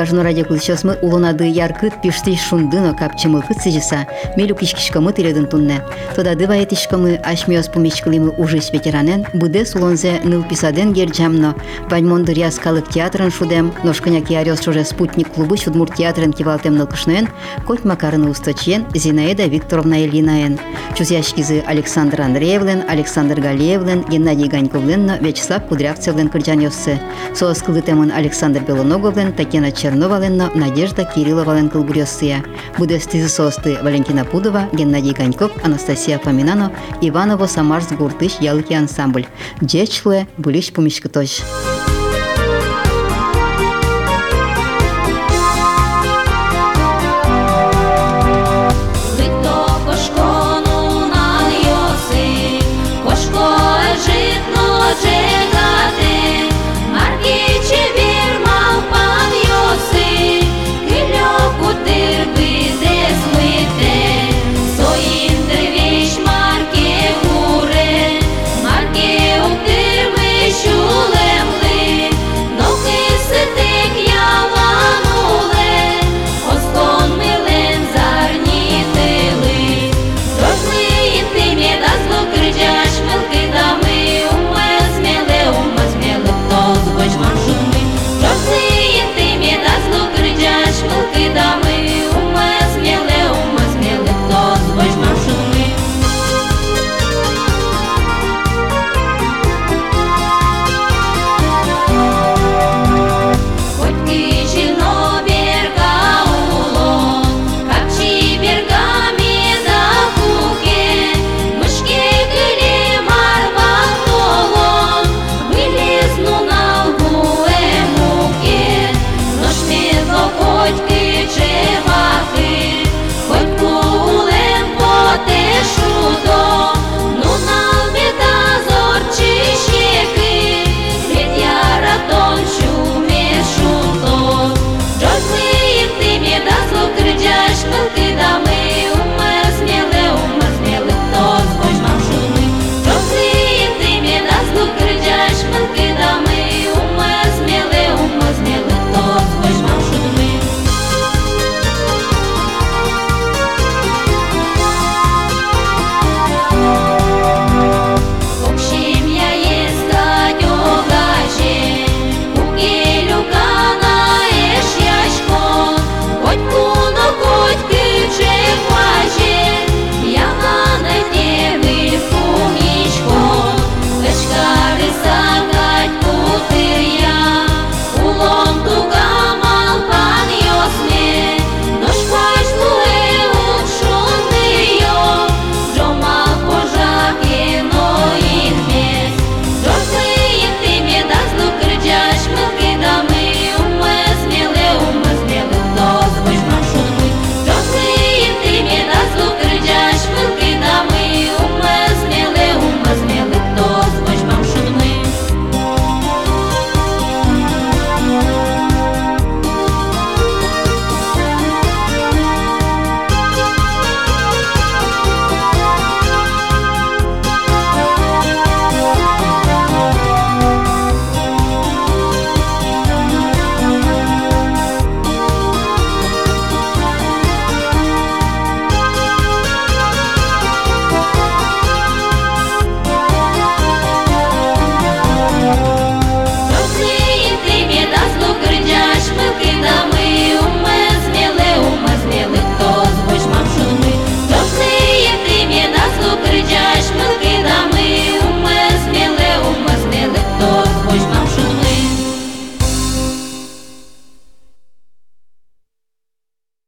Кажно 0.00 0.22
радио 0.22 0.46
кылчосмы 0.46 0.96
улунады 1.02 1.44
яркыт 1.44 2.00
пишти 2.00 2.34
шундыно 2.34 2.94
капчымы 2.94 3.42
кытсыжыса, 3.42 4.06
мелю 4.34 4.54
кишкишкамы 4.54 5.12
тиредын 5.12 5.46
тунне. 5.46 5.82
Тода 6.16 6.34
дыва 6.34 6.54
етишкамы 6.54 7.16
ашмиос 7.16 7.68
пумичкылимы 7.68 8.30
ужись 8.38 8.70
ветеранен, 8.72 9.26
буде 9.34 9.66
сулонзе 9.66 10.22
ныл 10.24 10.42
писаден 10.42 10.94
герджамно, 10.94 11.54
ваньмонды 11.90 12.32
ряскалык 12.32 12.88
театрын 12.88 13.30
шудем, 13.30 13.74
ношкыня 13.84 14.22
киарёс 14.22 14.62
шуже 14.62 14.86
спутник 14.86 15.34
клубы 15.34 15.58
чудмур 15.58 15.90
театрын 15.94 16.32
кивалтем 16.32 16.76
нылкышнен, 16.76 17.28
коть 17.66 17.84
макарыны 17.84 18.30
устачен, 18.30 18.86
Зинаида 18.94 19.48
Викторовна 19.48 20.02
Ильинаен. 20.02 20.58
Чузяшкизы 20.96 21.62
Александр 21.66 22.22
Андреевлен, 22.22 22.84
Александр 22.88 23.38
Галеевлен, 23.38 24.04
Геннадий 24.08 24.48
Ганьковлен, 24.48 25.10
Вячеслав 25.20 25.66
Кудрявцевлен 25.66 26.30
кырджанёссы. 26.30 26.98
Соос 27.34 27.62
кылытемын 27.62 28.10
Александр 28.10 28.60
Белоноговлен, 28.60 29.32
Татьяна 29.32 29.70
Черноваленна, 29.90 30.52
Надежда 30.54 31.04
Кирилловален 31.04 31.68
кылгурёссыя. 31.68 32.44
Будестизы 32.78 33.28
соосты 33.28 33.76
Валентина 33.82 34.24
Пудова, 34.24 34.68
Геннадий 34.72 35.12
Ганьков, 35.12 35.50
Анастасия 35.64 36.20
Фоминано, 36.20 36.72
Иваново 37.00 37.46
Самарс 37.46 37.88
Гуртыш 37.90 38.36
ялыки 38.40 38.72
ансамбль. 38.72 39.26
Джечле, 39.60 40.28
Булиш 40.36 40.72
Пумишкытош. 40.72 41.40